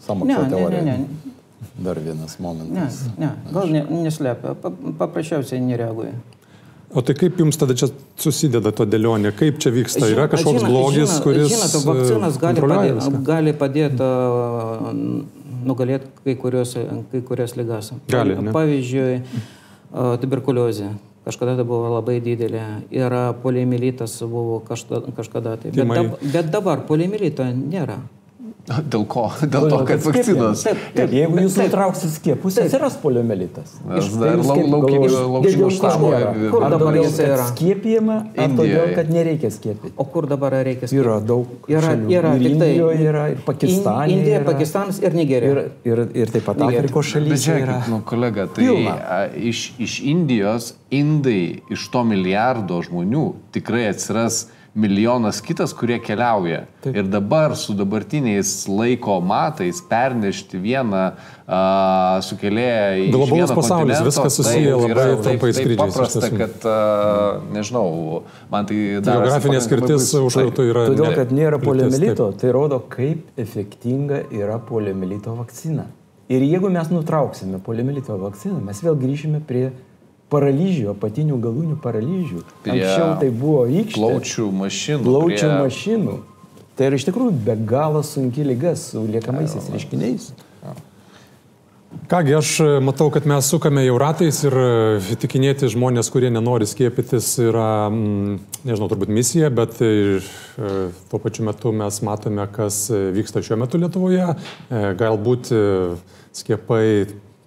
Samokslo 0.06 0.48
teorija. 0.48 0.80
Ne, 0.88 0.96
ne, 0.96 1.04
ne. 1.04 1.36
Dar 1.84 2.00
vienas 2.00 2.38
momentas. 2.42 3.04
Ne, 3.18 3.26
ne, 3.26 3.52
gal 3.52 3.70
ne, 3.70 3.84
neslepia, 4.06 4.56
paprasčiausiai 4.98 5.60
nereaguoja. 5.62 6.16
O 6.96 7.02
tai 7.04 7.12
kaip 7.18 7.36
jums 7.36 7.58
tada 7.60 7.74
čia 7.76 7.90
susideda 8.16 8.72
to 8.72 8.86
dėlionė? 8.88 9.34
Kaip 9.36 9.58
čia 9.60 9.72
vyksta? 9.74 10.08
Yra 10.08 10.24
kažkoks 10.32 10.62
žinot, 10.62 10.72
blogis, 10.72 11.10
žinot, 11.10 11.24
kuris... 11.26 11.50
Žinote, 11.52 11.82
vakcinas 11.84 12.38
gali 12.40 12.62
padėti, 12.64 13.20
gali 13.26 13.52
padėti 13.60 14.08
nugalėti 15.68 16.08
kai, 16.24 16.34
kurios, 16.40 16.72
kai 17.12 17.20
kurias 17.28 17.56
lygas. 17.58 17.92
Gali, 18.08 18.38
ne? 18.40 18.54
Pavyzdžiui, 18.56 19.18
tuberkuliozė. 20.24 20.94
Kažkada 21.28 21.58
tai 21.58 21.66
buvo 21.68 21.90
labai 21.92 22.22
didelė. 22.24 22.64
Ir 22.94 23.12
poliomilitas 23.42 24.14
buvo 24.24 24.62
kažkada, 24.64 25.12
kažkada 25.12 25.58
tai. 25.60 25.74
Bet, 25.76 25.90
dab, 25.92 26.14
bet 26.24 26.48
dabar 26.54 26.86
poliomilito 26.88 27.44
nėra. 27.52 27.98
Dėl 28.68 29.04
ko? 29.08 29.24
Dėl 29.40 29.66
to, 29.72 29.78
kad 29.88 30.02
vakcinos. 30.04 30.62
Taip, 30.66 30.80
taip, 30.96 31.12
jeigu 31.16 31.40
jūs 31.40 31.56
nutrauksit 31.56 32.12
skiepus, 32.12 32.58
atsiras 32.60 32.98
poliomelitas. 33.00 33.78
Aš 33.98 34.10
dar 34.20 34.40
laukimo 34.44 35.70
štabo. 35.72 36.10
Kur 36.52 36.66
dabar 36.74 36.98
jis 37.00 37.16
yra? 37.24 37.46
Skiepijama, 37.52 38.18
ar 38.36 38.56
todėl, 38.58 38.92
kad 38.98 39.12
nereikia 39.12 39.50
skiepyti? 39.54 39.94
O 39.96 40.06
kur 40.12 40.28
dabar 40.30 40.58
reikia 40.58 40.90
skiepyti? 40.90 41.00
Yra 41.00 41.16
daug. 41.24 41.54
Yra, 41.72 41.94
yra 42.12 42.34
ir 42.36 42.44
tik 42.44 42.58
tai. 42.60 42.70
Yra 43.08 43.24
ir 43.32 43.40
Pakistane. 43.46 44.18
Indija, 44.18 44.42
Pakistanas 44.46 45.00
ir 45.00 45.16
Nigerija. 45.16 45.54
Ir, 45.54 45.88
ir, 45.88 46.04
ir 46.24 46.34
taip 46.34 46.46
pat 46.50 46.60
Afrikos 46.68 47.14
šalyse. 47.14 47.32
Bet 47.32 47.44
žiūrėkit, 47.46 47.88
nu, 47.94 48.02
kolega, 48.08 48.48
tai 48.52 48.68
a, 48.92 49.22
iš, 49.32 49.70
iš 49.80 49.98
Indijos, 50.08 50.74
indai 50.94 51.62
iš 51.72 51.88
to 51.92 52.04
milijardo 52.08 52.82
žmonių 52.84 53.26
tikrai 53.56 53.88
atsiras 53.92 54.46
milijonas 54.78 55.40
kitas, 55.42 55.72
kurie 55.76 55.98
keliauja. 56.02 56.62
Taip. 56.84 56.96
Ir 56.96 57.08
dabar 57.10 57.54
su 57.58 57.74
dabartiniais 57.76 58.52
laiko 58.70 59.18
matais 59.24 59.80
pernešti 59.90 60.60
vieną 60.62 61.02
uh, 61.10 62.18
sukėlėją 62.26 62.84
į 63.02 63.08
globalus 63.14 63.54
pasaulis, 63.58 64.02
viskas 64.06 64.38
susiję 64.38 64.70
taip, 64.70 64.84
labai 64.84 64.94
yra, 64.94 65.06
trumpai 65.26 65.50
taip, 65.50 65.58
skrydžiais. 65.58 65.78
Taip 65.78 65.96
paprasta, 65.96 66.30
kad, 66.38 66.68
uh, 66.70 67.50
nežinau, 67.56 68.22
man 68.52 68.70
tai... 68.70 68.78
Geografinė 69.02 69.62
skirtis 69.66 70.12
užratų 70.22 70.68
yra... 70.70 70.86
Todėl, 70.92 71.14
kad 71.18 71.34
nėra 71.34 71.60
poliomelito, 71.62 72.30
tai 72.38 72.54
rodo, 72.54 72.80
kaip 72.92 73.40
efektinga 73.40 74.24
yra 74.30 74.60
poliomelito 74.70 75.34
vakcina. 75.38 75.88
Ir 76.28 76.42
jeigu 76.44 76.68
mes 76.68 76.90
nutrauksime 76.92 77.58
poliomelito 77.64 78.18
vakciną, 78.20 78.60
mes 78.60 78.82
vėl 78.84 78.98
grįžime 79.00 79.40
prie 79.48 79.70
paralyžių, 80.32 80.90
apatinių 80.94 81.38
galūnių 81.44 81.78
paralyžių. 81.84 82.42
Anksčiau 82.64 83.14
tai 83.20 83.30
buvo 83.32 83.62
rykštė. 83.68 84.00
Plaučių 84.00 84.50
mašinų. 84.62 85.06
Plaučių 85.06 85.46
prie... 85.46 85.54
mašinų. 85.62 86.18
Tai 86.78 86.90
yra 86.90 86.98
iš 87.00 87.08
tikrųjų 87.08 87.32
be 87.46 87.56
galo 87.68 88.04
sunki 88.06 88.44
lyga 88.46 88.76
su 88.78 89.02
liekamaisiais 89.08 89.72
reiškiniais. 89.72 90.28
Kągi, 92.08 92.34
aš 92.36 92.50
matau, 92.84 93.08
kad 93.12 93.24
mes 93.28 93.46
sukame 93.48 93.80
jau 93.86 93.94
ratais 94.00 94.42
ir 94.44 94.54
įtikinėti 95.16 95.70
žmonės, 95.72 96.10
kurie 96.12 96.28
nenori 96.32 96.68
skiepytis, 96.68 97.30
yra, 97.40 97.88
mm, 97.88 98.36
nežinau, 98.68 98.90
turbūt 98.92 99.12
misija, 99.12 99.48
bet 99.52 99.80
ir, 99.84 100.26
tuo 101.08 101.20
pačiu 101.24 101.46
metu 101.48 101.72
mes 101.72 102.00
matome, 102.04 102.44
kas 102.52 102.86
vyksta 102.92 103.40
šiuo 103.44 103.56
metu 103.64 103.80
Lietuvoje. 103.80 104.34
Galbūt 105.00 105.52
skiepai 106.36 106.84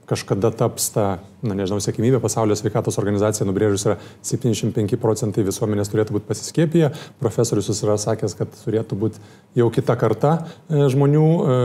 kažkada 0.10 0.52
taps 0.58 0.90
ta, 0.98 1.08
na 1.46 1.56
nežinau, 1.58 1.82
sėkmybė, 1.82 2.20
pasaulio 2.22 2.56
sveikatos 2.58 3.00
organizacija 3.02 3.48
nubrėžus 3.50 3.86
yra 3.88 3.98
75 4.28 4.98
procentai 5.02 5.46
visuomenės 5.48 5.89
turėtų 5.92 6.18
būti 6.18 6.30
pasiskėpiję. 6.30 6.92
Profesorius 7.22 7.72
yra 7.82 7.98
sakęs, 8.02 8.38
kad 8.38 8.54
turėtų 8.62 8.98
būti 9.02 9.22
jau 9.58 9.68
kita 9.74 9.98
karta 10.00 10.38
e, 10.70 10.86
žmonių 10.94 11.28
e, 11.28 11.60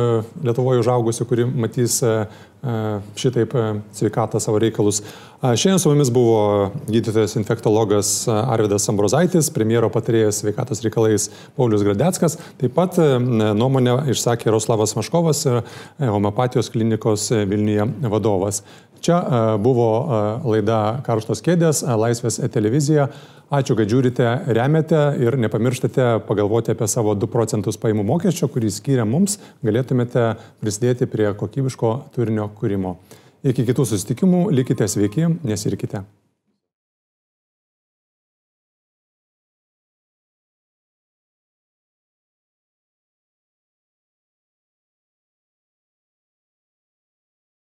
Lietuvoje 0.49 0.83
užaugusių, 0.83 1.27
kuri 1.29 1.49
matys 1.49 2.01
e, 2.03 2.19
šitaip 3.21 3.53
sveikatą 3.95 4.41
savo 4.43 4.59
reikalus. 4.59 5.03
Šiandien 5.45 5.79
su 5.79 5.91
mumis 5.93 6.09
buvo 6.11 6.73
gydytojas 6.89 7.37
infektologas 7.39 8.09
Arvidas 8.33 8.89
Ambrozaitis, 8.91 9.53
premjero 9.55 9.91
patarėjas 9.93 10.41
sveikatos 10.43 10.83
reikalais 10.83 11.29
Paulius 11.55 11.85
Gradeckas. 11.87 12.39
Taip 12.59 12.75
pat 12.75 12.99
nuomonę 12.99 14.01
išsakė 14.11 14.51
Roslavas 14.51 14.97
Maškovas, 14.99 15.45
homeopatijos 16.01 16.73
klinikos 16.75 17.29
Vilniuje 17.37 17.87
vadovas. 18.11 18.65
Čia 19.05 19.21
buvo 19.67 19.89
laida 20.47 21.01
Karštos 21.07 21.43
kėdės, 21.43 21.83
Laisvės 21.83 22.39
televizija. 22.55 23.11
Ačiū, 23.47 23.77
kad 23.79 23.91
žiūrite, 23.91 24.27
remiate 24.57 25.01
ir 25.23 25.37
nepamirštate 25.39 26.09
pagalvoti 26.27 26.73
apie 26.75 26.89
savo 26.91 27.15
2 27.15 27.31
procentus 27.31 27.79
paimų 27.79 28.03
mokesčio, 28.09 28.49
kurį 28.51 28.73
skiria 28.75 29.07
mums, 29.07 29.39
galėtumėte 29.67 30.33
prisidėti 30.63 31.07
prie 31.11 31.31
kokybiško 31.39 31.95
turinio 32.17 32.51
kūrimo. 32.59 32.97
Iki 33.47 33.69
kitų 33.71 33.87
susitikimų, 33.87 34.49
likite 34.51 34.89
sveiki, 34.91 35.29
nesirikite. 35.47 36.03